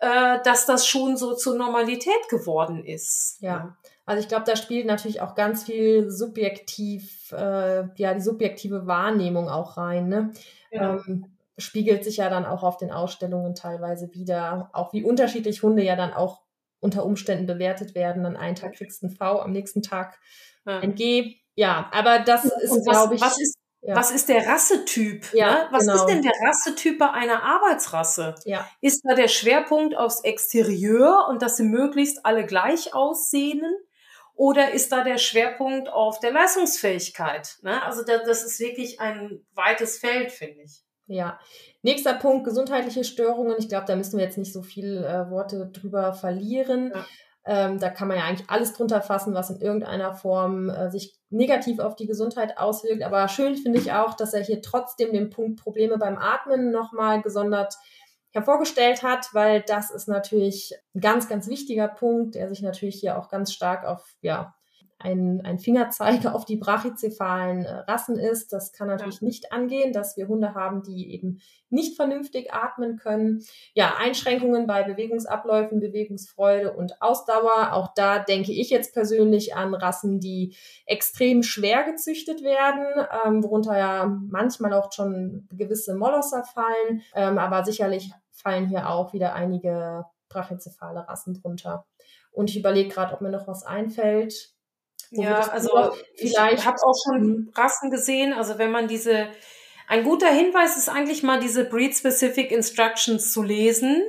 [0.00, 3.38] äh, dass das schon so zur Normalität geworden ist.
[3.40, 3.78] Ja.
[4.06, 9.48] Also ich glaube, da spielt natürlich auch ganz viel subjektiv, äh, ja, die subjektive Wahrnehmung
[9.48, 10.08] auch rein.
[10.08, 10.32] Ne?
[10.70, 10.94] Ja.
[10.94, 15.82] Ähm, spiegelt sich ja dann auch auf den Ausstellungen teilweise wieder, auch wie unterschiedlich Hunde
[15.82, 16.42] ja dann auch
[16.80, 18.24] unter Umständen bewertet werden.
[18.26, 20.20] An einen Tag kriegst du ein V, am nächsten Tag
[20.66, 20.78] ja.
[20.78, 21.36] ein G.
[21.54, 23.20] Ja, aber das ist, glaube ich.
[23.20, 23.94] Was ist, ja.
[23.96, 25.32] Was ist der Rassetyp?
[25.32, 25.68] Ja, ne?
[25.70, 25.94] Was genau.
[25.94, 28.34] ist denn der Rassetyp bei einer Arbeitsrasse?
[28.44, 28.68] Ja.
[28.80, 33.62] Ist da der Schwerpunkt aufs Exterieur und dass sie möglichst alle gleich aussehen?
[34.36, 37.56] Oder ist da der Schwerpunkt auf der Leistungsfähigkeit?
[37.62, 37.82] Ne?
[37.82, 40.82] Also das ist wirklich ein weites Feld, finde ich.
[41.06, 41.40] Ja.
[41.82, 43.56] Nächster Punkt, gesundheitliche Störungen.
[43.58, 46.92] Ich glaube, da müssen wir jetzt nicht so viel äh, Worte drüber verlieren.
[46.94, 47.06] Ja.
[47.46, 51.16] Ähm, da kann man ja eigentlich alles drunter fassen, was in irgendeiner Form äh, sich
[51.30, 53.04] negativ auf die Gesundheit auswirkt.
[53.04, 57.22] Aber schön finde ich auch, dass er hier trotzdem den Punkt Probleme beim Atmen nochmal
[57.22, 57.74] gesondert
[58.36, 63.18] hervorgestellt hat, weil das ist natürlich ein ganz, ganz wichtiger Punkt, der sich natürlich hier
[63.18, 64.54] auch ganz stark auf ja,
[64.98, 68.52] ein, ein Fingerzeig auf die brachycephalen äh, Rassen ist.
[68.52, 69.26] Das kann natürlich ja.
[69.26, 73.44] nicht angehen, dass wir Hunde haben, die eben nicht vernünftig atmen können.
[73.74, 77.72] Ja, Einschränkungen bei Bewegungsabläufen, Bewegungsfreude und Ausdauer.
[77.72, 82.84] Auch da denke ich jetzt persönlich an Rassen, die extrem schwer gezüchtet werden,
[83.24, 89.12] ähm, worunter ja manchmal auch schon gewisse Molosser fallen, ähm, aber sicherlich fallen hier auch
[89.12, 91.86] wieder einige brachycephale Rassen drunter.
[92.32, 94.55] Und ich überlege gerade, ob mir noch was einfällt.
[95.10, 96.58] Ja, also vielleicht.
[96.58, 97.52] Ich habe auch schon mhm.
[97.54, 98.32] Rassen gesehen.
[98.32, 99.28] Also wenn man diese,
[99.88, 104.02] ein guter Hinweis ist eigentlich mal diese Breed-Specific Instructions zu lesen,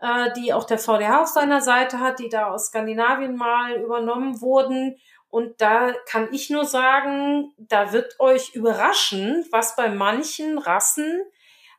[0.00, 4.40] äh, die auch der VDH auf seiner Seite hat, die da aus Skandinavien mal übernommen
[4.40, 4.96] wurden.
[5.28, 11.20] Und da kann ich nur sagen, da wird euch überraschen, was bei manchen Rassen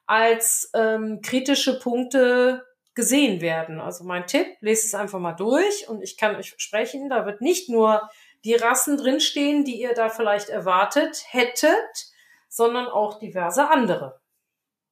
[0.05, 3.79] als ähm, kritische Punkte gesehen werden.
[3.79, 7.41] Also mein Tipp, lest es einfach mal durch und ich kann euch versprechen, da wird
[7.41, 8.09] nicht nur
[8.47, 12.13] die Rassen drinstehen, die ihr da vielleicht erwartet hättet,
[12.47, 14.21] sondern auch diverse andere.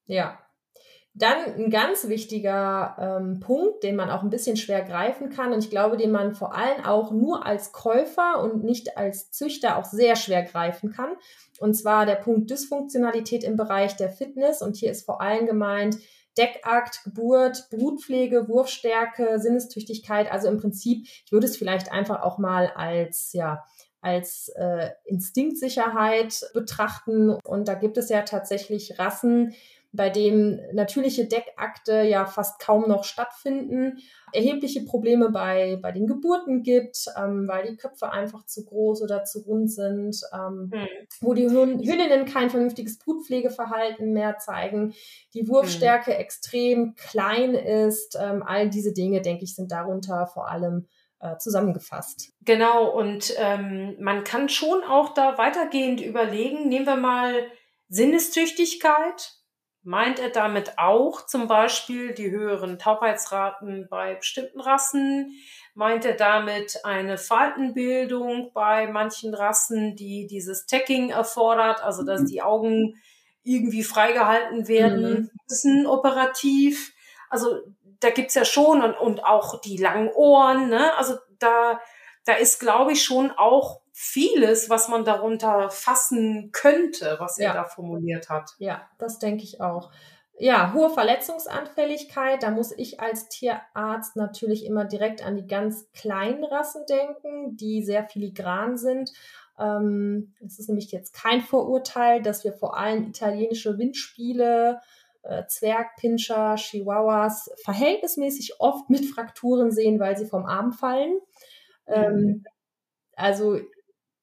[0.08, 0.40] Ja.
[1.14, 5.60] Dann ein ganz wichtiger ähm, Punkt, den man auch ein bisschen schwer greifen kann und
[5.60, 9.86] ich glaube, den man vor allem auch nur als Käufer und nicht als Züchter auch
[9.86, 11.16] sehr schwer greifen kann.
[11.62, 14.62] Und zwar der Punkt Dysfunktionalität im Bereich der Fitness.
[14.62, 15.98] Und hier ist vor allem gemeint,
[16.38, 20.32] Deckakt, Geburt, Brutpflege, Wurfstärke, Sinnestüchtigkeit.
[20.32, 23.64] Also im Prinzip, ich würde es vielleicht einfach auch mal als, ja,
[24.02, 27.32] als äh, Instinktsicherheit betrachten.
[27.44, 29.56] Und da gibt es ja tatsächlich Rassen,
[29.96, 34.00] bei dem natürliche Deckakte ja fast kaum noch stattfinden,
[34.34, 39.24] erhebliche Probleme bei, bei den Geburten gibt, ähm, weil die Köpfe einfach zu groß oder
[39.24, 40.88] zu rund sind, ähm, hm.
[41.22, 44.94] wo die Hün Hündinnen kein vernünftiges Blutpflegeverhalten mehr zeigen,
[45.34, 46.20] die Wurfstärke hm.
[46.20, 48.18] extrem klein ist.
[48.20, 50.88] Ähm, all diese Dinge, denke ich, sind darunter vor allem
[51.20, 52.34] äh, zusammengefasst.
[52.42, 57.34] Genau, und ähm, man kann schon auch da weitergehend überlegen, nehmen wir mal
[57.88, 59.34] Sinnestüchtigkeit,
[59.88, 65.38] Meint er damit auch zum Beispiel die höheren Taubheitsraten bei bestimmten Rassen?
[65.76, 72.42] Meint er damit eine Faltenbildung bei manchen Rassen, die dieses Tagging erfordert, also dass die
[72.42, 72.96] Augen
[73.44, 75.86] irgendwie freigehalten werden müssen mhm.
[75.86, 76.92] operativ?
[77.30, 77.60] Also
[78.00, 80.96] da gibt's ja schon und, und auch die langen Ohren, ne?
[80.98, 81.80] Also da,
[82.26, 87.48] da ist, glaube ich, schon auch vieles, was man darunter fassen könnte, was ja.
[87.48, 88.52] er da formuliert hat.
[88.58, 89.90] Ja, das denke ich auch.
[90.38, 96.44] Ja, hohe Verletzungsanfälligkeit, da muss ich als Tierarzt natürlich immer direkt an die ganz kleinen
[96.44, 99.14] Rassen denken, die sehr filigran sind.
[99.58, 104.82] Ähm, es ist nämlich jetzt kein Vorurteil, dass wir vor allem italienische Windspiele,
[105.24, 111.18] äh, Zwergpinscher, Chihuahuas verhältnismäßig oft mit Frakturen sehen, weil sie vom Arm fallen.
[111.88, 112.44] Ähm, mhm.
[113.16, 113.58] also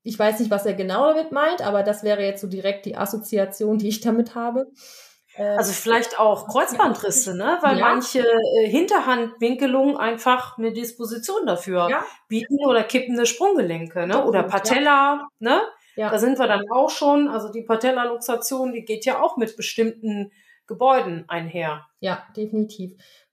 [0.02, 2.96] ich weiß nicht, was er genau damit meint, aber das wäre jetzt so direkt die
[2.96, 4.66] Assoziation, die ich damit habe.
[5.36, 7.58] Äh, also vielleicht auch Kreuzbandrisse, ne?
[7.62, 7.88] Weil ja.
[7.88, 12.04] manche äh, Hinterhandwinkelungen einfach eine Disposition dafür ja.
[12.28, 14.24] bieten oder kippende Sprunggelenke, ne?
[14.24, 15.28] Oder Patella, ja.
[15.38, 15.62] ne?
[15.94, 16.10] Ja.
[16.10, 17.28] Da sind wir dann auch schon.
[17.28, 20.32] Also die Patella-Luxation, die geht ja auch mit bestimmten
[20.66, 21.86] Gebäuden einher.
[22.00, 22.92] Ja, definitiv.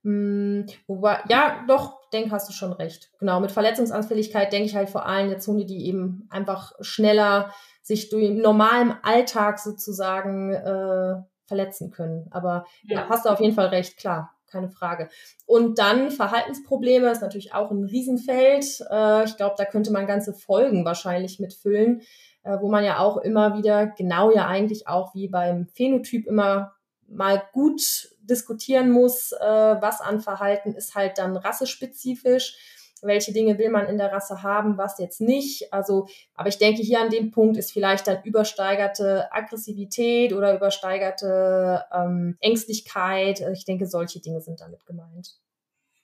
[0.09, 3.11] Hm, wobei, ja, doch, denk, hast du schon recht.
[3.19, 7.53] Genau, mit Verletzungsanfälligkeit denke ich halt vor allem jetzt Hunde, die eben einfach schneller
[7.83, 12.27] sich durch normalem Alltag sozusagen äh, verletzen können.
[12.31, 13.01] Aber ja.
[13.01, 15.09] ja, hast du auf jeden Fall recht, klar, keine Frage.
[15.45, 18.65] Und dann Verhaltensprobleme ist natürlich auch ein Riesenfeld.
[18.89, 22.01] Äh, ich glaube, da könnte man ganze Folgen wahrscheinlich mitfüllen,
[22.41, 26.73] äh, wo man ja auch immer wieder, genau ja eigentlich auch wie beim Phänotyp immer
[27.09, 32.57] mal gut diskutieren muss, äh, was an Verhalten ist halt dann rassespezifisch.
[33.01, 35.71] Welche Dinge will man in der Rasse haben, was jetzt nicht?
[35.71, 41.85] Also, aber ich denke, hier an dem Punkt ist vielleicht dann übersteigerte Aggressivität oder übersteigerte
[41.93, 43.39] ähm, Ängstlichkeit.
[43.53, 45.39] Ich denke, solche Dinge sind damit gemeint.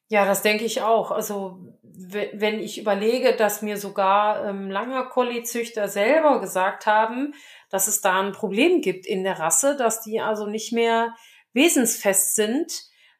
[0.10, 1.12] Ja, das denke ich auch.
[1.12, 1.60] Also
[1.98, 7.34] wenn ich überlege, dass mir sogar ähm, langer Collie-Züchter selber gesagt haben,
[7.70, 11.16] dass es da ein Problem gibt in der Rasse, dass die also nicht mehr
[11.54, 12.72] wesensfest sind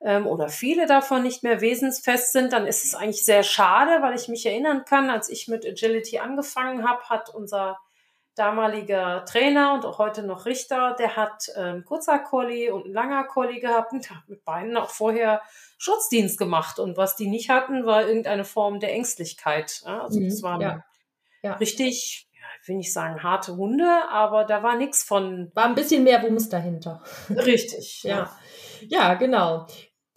[0.02, 4.14] ähm, oder viele davon nicht mehr wesensfest sind, dann ist es eigentlich sehr schade, weil
[4.16, 7.80] ich mich erinnern kann, als ich mit Agility angefangen habe, hat unser
[8.36, 13.24] damaliger Trainer und auch heute noch Richter, der hat ähm, kurzer Collie und ein langer
[13.24, 15.42] Collie gehabt und hat mit beiden auch vorher
[15.78, 16.78] Schutzdienst gemacht.
[16.78, 19.82] Und was die nicht hatten, war irgendeine Form der Ängstlichkeit.
[19.86, 20.02] Ja?
[20.02, 20.84] Also mhm, das waren ja.
[21.42, 21.54] Ja.
[21.54, 25.52] richtig, ja, ich will nicht sagen harte Hunde, aber da war nichts von.
[25.54, 27.04] War ein bisschen mehr Wumms dahinter.
[27.30, 28.04] Richtig.
[28.04, 28.30] ja.
[28.82, 29.66] ja, genau.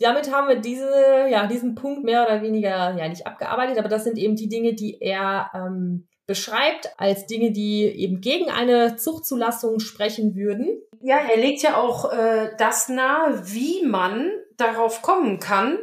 [0.00, 4.04] Damit haben wir diese, ja, diesen Punkt mehr oder weniger ja nicht abgearbeitet, aber das
[4.04, 9.80] sind eben die Dinge, die er ähm, beschreibt als Dinge, die eben gegen eine Zuchtzulassung
[9.80, 10.80] sprechen würden.
[11.00, 15.78] Ja, er legt ja auch äh, das nahe, wie man darauf kommen kann,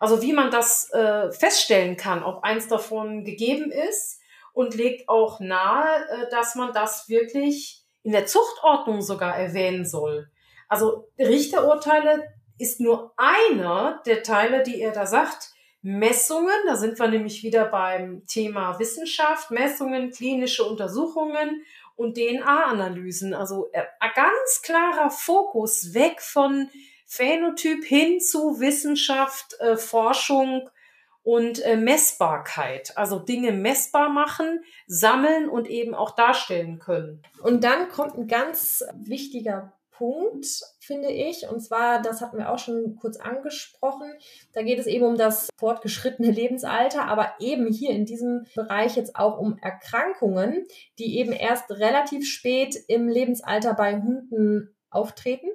[0.00, 4.20] also wie man das äh, feststellen kann, ob eins davon gegeben ist
[4.52, 10.28] und legt auch nahe, äh, dass man das wirklich in der Zuchtordnung sogar erwähnen soll.
[10.68, 12.24] Also Richterurteile
[12.58, 15.53] ist nur einer der Teile, die er da sagt.
[15.86, 21.62] Messungen, da sind wir nämlich wieder beim Thema Wissenschaft, Messungen, klinische Untersuchungen
[21.94, 23.34] und DNA-Analysen.
[23.34, 26.70] Also äh, ein ganz klarer Fokus weg von
[27.04, 30.70] Phänotyp hin zu Wissenschaft, äh, Forschung
[31.22, 32.96] und äh, Messbarkeit.
[32.96, 37.22] Also Dinge messbar machen, sammeln und eben auch darstellen können.
[37.42, 40.46] Und dann kommt ein ganz wichtiger Punkt,
[40.84, 41.48] finde ich.
[41.48, 44.12] Und zwar, das hatten wir auch schon kurz angesprochen.
[44.52, 49.16] Da geht es eben um das fortgeschrittene Lebensalter, aber eben hier in diesem Bereich jetzt
[49.16, 50.66] auch um Erkrankungen,
[50.98, 55.48] die eben erst relativ spät im Lebensalter bei Hunden auftreten.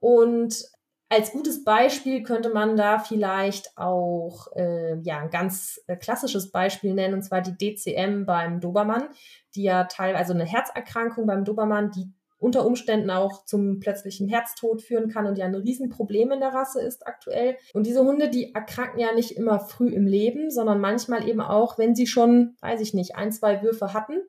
[0.00, 0.64] Und
[1.08, 6.94] als gutes Beispiel könnte man da vielleicht auch äh, ja, ein ganz äh, klassisches Beispiel
[6.94, 9.08] nennen, und zwar die DCM beim Dobermann,
[9.54, 12.12] die ja teilweise also eine Herzerkrankung beim Dobermann, die
[12.44, 16.82] unter Umständen auch zum plötzlichen Herztod führen kann und ja ein Riesenproblem in der Rasse
[16.82, 17.56] ist aktuell.
[17.72, 21.78] Und diese Hunde, die erkranken ja nicht immer früh im Leben, sondern manchmal eben auch,
[21.78, 24.20] wenn sie schon, weiß ich nicht, ein, zwei Würfe hatten.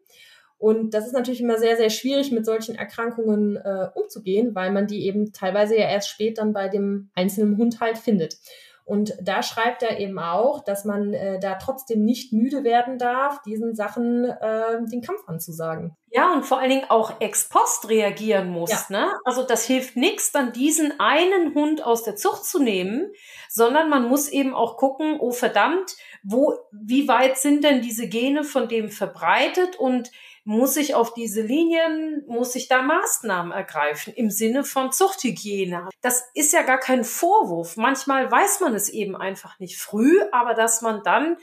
[0.58, 4.88] Und das ist natürlich immer sehr, sehr schwierig, mit solchen Erkrankungen äh, umzugehen, weil man
[4.88, 8.38] die eben teilweise ja erst spät dann bei dem einzelnen Hund halt findet.
[8.86, 13.42] Und da schreibt er eben auch, dass man äh, da trotzdem nicht müde werden darf,
[13.42, 15.98] diesen Sachen äh, den Kampf anzusagen.
[16.12, 18.70] Ja, und vor allen Dingen auch ex post reagieren muss.
[18.70, 18.86] Ja.
[18.90, 19.12] Ne?
[19.26, 23.12] Also das hilft nichts, dann diesen einen Hund aus der Zucht zu nehmen,
[23.50, 28.44] sondern man muss eben auch gucken, oh verdammt, wo, wie weit sind denn diese Gene
[28.44, 30.12] von dem verbreitet und
[30.46, 35.90] muss ich auf diese Linien, muss ich da Maßnahmen ergreifen im Sinne von Zuchthygiene.
[36.02, 37.78] Das ist ja gar kein Vorwurf.
[37.78, 41.38] Manchmal weiß man es eben einfach nicht früh, aber dass man dann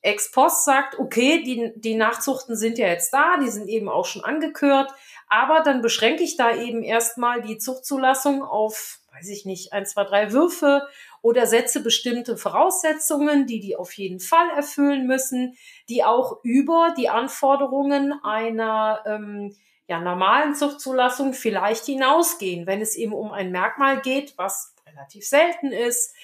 [0.00, 4.06] ex post sagt, okay, die, die Nachzuchten sind ja jetzt da, die sind eben auch
[4.06, 4.90] schon angekürt,
[5.28, 10.04] aber dann beschränke ich da eben erstmal die Zuchtzulassung auf, weiß ich nicht, ein, zwei,
[10.04, 10.88] drei Würfe
[11.22, 15.56] oder setze bestimmte Voraussetzungen, die die auf jeden Fall erfüllen müssen,
[15.88, 19.56] die auch über die Anforderungen einer ähm,
[19.88, 25.72] ja, normalen Zuchtzulassung vielleicht hinausgehen, wenn es eben um ein Merkmal geht, was relativ selten
[25.72, 26.14] ist,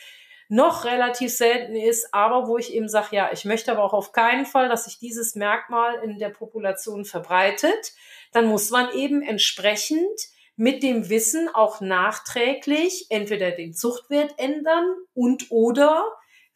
[0.49, 4.13] noch relativ selten ist, aber wo ich eben sage, ja, ich möchte aber auch auf
[4.13, 7.95] keinen Fall, dass sich dieses Merkmal in der Population verbreitet,
[8.33, 10.21] dann muss man eben entsprechend
[10.57, 16.05] mit dem Wissen auch nachträglich entweder den Zuchtwert ändern und oder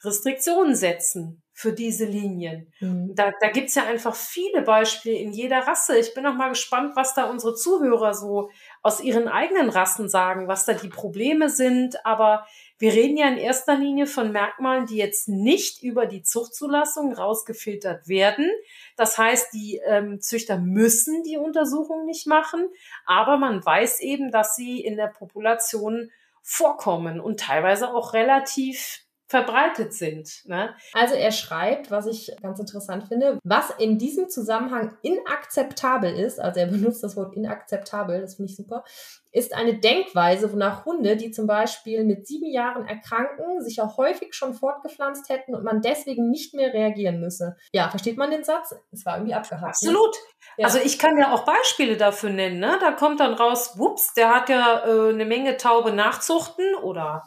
[0.04, 2.70] Restriktionen setzen für diese Linien.
[2.80, 3.14] Mhm.
[3.14, 5.96] Da, da gibt's ja einfach viele Beispiele in jeder Rasse.
[5.96, 8.50] Ich bin auch mal gespannt, was da unsere Zuhörer so
[8.86, 12.06] aus ihren eigenen Rassen sagen, was da die Probleme sind.
[12.06, 12.46] Aber
[12.78, 18.06] wir reden ja in erster Linie von Merkmalen, die jetzt nicht über die Zuchtzulassung rausgefiltert
[18.06, 18.48] werden.
[18.96, 22.68] Das heißt, die ähm, Züchter müssen die Untersuchung nicht machen,
[23.06, 26.12] aber man weiß eben, dass sie in der Population
[26.42, 30.42] vorkommen und teilweise auch relativ verbreitet sind.
[30.46, 30.74] Ne?
[30.92, 36.60] Also er schreibt, was ich ganz interessant finde, was in diesem Zusammenhang inakzeptabel ist, also
[36.60, 38.84] er benutzt das Wort inakzeptabel, das finde ich super,
[39.32, 44.32] ist eine Denkweise, wonach Hunde, die zum Beispiel mit sieben Jahren erkranken, sich ja häufig
[44.32, 47.56] schon fortgepflanzt hätten und man deswegen nicht mehr reagieren müsse.
[47.72, 48.74] Ja, versteht man den Satz?
[48.92, 49.82] Es war irgendwie abgehakt.
[49.82, 49.90] Ne?
[49.90, 50.14] Absolut.
[50.14, 50.54] Ne?
[50.58, 50.66] Ja.
[50.66, 52.60] Also ich kann ja auch Beispiele dafür nennen.
[52.60, 52.78] Ne?
[52.80, 57.24] Da kommt dann raus, wups, der hat ja äh, eine Menge Taube nachzuchten oder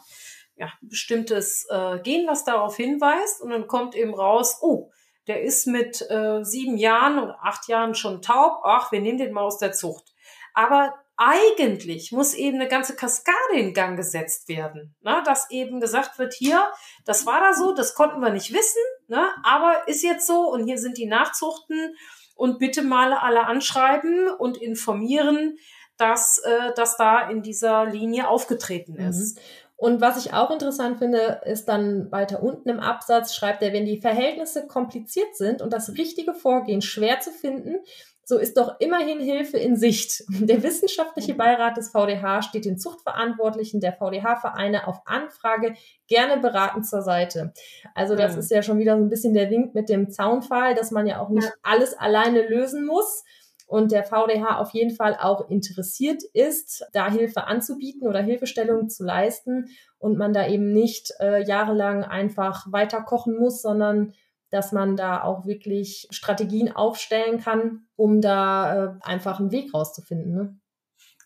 [0.60, 3.40] ja, bestimmtes äh, Gen, was darauf hinweist.
[3.40, 4.90] Und dann kommt eben raus, oh,
[5.26, 8.60] der ist mit äh, sieben Jahren oder acht Jahren schon taub.
[8.64, 10.04] Ach, wir nehmen den mal aus der Zucht.
[10.52, 14.94] Aber eigentlich muss eben eine ganze Kaskade in Gang gesetzt werden.
[15.00, 15.22] Ne?
[15.24, 16.70] Dass eben gesagt wird, hier,
[17.06, 19.28] das war da so, das konnten wir nicht wissen, ne?
[19.42, 21.94] aber ist jetzt so und hier sind die Nachzuchten
[22.34, 25.58] und bitte mal alle anschreiben und informieren,
[26.00, 29.36] dass äh, das da in dieser Linie aufgetreten ist.
[29.36, 29.42] Mhm.
[29.80, 33.86] Und was ich auch interessant finde, ist dann weiter unten im Absatz schreibt er, wenn
[33.86, 37.76] die Verhältnisse kompliziert sind und das richtige Vorgehen schwer zu finden,
[38.22, 40.22] so ist doch immerhin Hilfe in Sicht.
[40.28, 45.74] Der wissenschaftliche Beirat des VDH steht den Zuchtverantwortlichen der VDH-Vereine auf Anfrage
[46.08, 47.54] gerne beratend zur Seite.
[47.94, 48.40] Also das mhm.
[48.40, 51.20] ist ja schon wieder so ein bisschen der Wink mit dem Zaunpfahl, dass man ja
[51.20, 51.54] auch nicht ja.
[51.62, 53.24] alles alleine lösen muss,
[53.70, 59.04] und der VDH auf jeden Fall auch interessiert ist, da Hilfe anzubieten oder Hilfestellung zu
[59.04, 59.68] leisten
[59.98, 64.12] und man da eben nicht äh, jahrelang einfach weiter kochen muss, sondern
[64.50, 70.34] dass man da auch wirklich Strategien aufstellen kann, um da äh, einfach einen Weg rauszufinden.
[70.34, 70.58] Ne?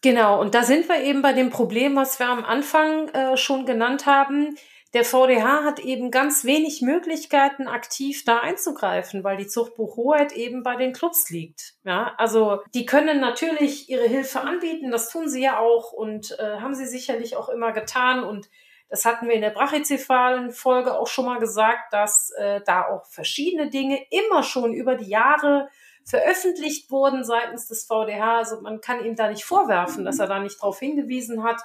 [0.03, 3.65] Genau, und da sind wir eben bei dem Problem, was wir am Anfang äh, schon
[3.65, 4.55] genannt haben
[4.95, 10.77] der VDH hat eben ganz wenig Möglichkeiten, aktiv da einzugreifen, weil die Zuchtbuchhoheit eben bei
[10.77, 11.75] den Clubs liegt.
[11.85, 16.61] Ja, also die können natürlich ihre Hilfe anbieten, das tun sie ja auch und äh,
[16.61, 18.49] haben sie sicherlich auch immer getan und
[18.89, 23.07] Das hatten wir in der brachycephalen Folge auch schon mal gesagt, dass äh, da auch
[23.07, 25.69] verschiedene Dinge immer schon über die Jahre
[26.05, 28.39] veröffentlicht wurden seitens des VDH.
[28.39, 31.61] Also man kann ihm da nicht vorwerfen, dass er da nicht darauf hingewiesen hat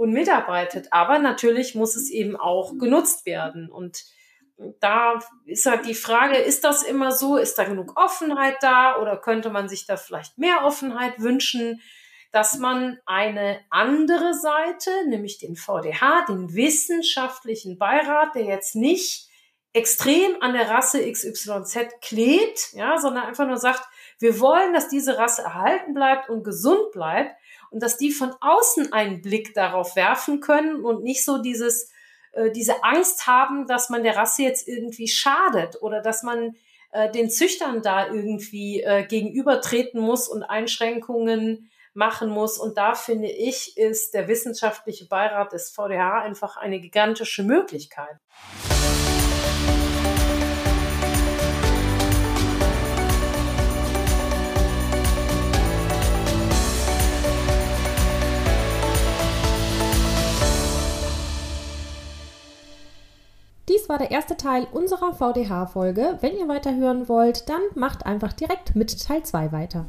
[0.00, 0.88] und mitarbeitet.
[0.92, 3.70] Aber natürlich muss es eben auch genutzt werden.
[3.70, 4.06] Und
[4.80, 7.36] da ist halt die Frage, ist das immer so?
[7.36, 11.80] Ist da genug Offenheit da oder könnte man sich da vielleicht mehr Offenheit wünschen?
[12.32, 19.28] dass man eine andere Seite, nämlich den VDH, den wissenschaftlichen Beirat, der jetzt nicht
[19.72, 23.82] extrem an der Rasse XYZ klebt, ja, sondern einfach nur sagt,
[24.20, 27.34] wir wollen, dass diese Rasse erhalten bleibt und gesund bleibt
[27.70, 31.90] und dass die von außen einen Blick darauf werfen können und nicht so dieses,
[32.32, 36.56] äh, diese Angst haben, dass man der Rasse jetzt irgendwie schadet oder dass man
[36.92, 42.58] äh, den Züchtern da irgendwie äh, gegenübertreten muss und Einschränkungen machen muss.
[42.58, 48.18] Und da finde ich, ist der wissenschaftliche Beirat des VDH einfach eine gigantische Möglichkeit.
[63.90, 66.18] War der erste Teil unserer VDH-Folge.
[66.20, 69.86] Wenn ihr weiterhören wollt, dann macht einfach direkt mit Teil 2 weiter.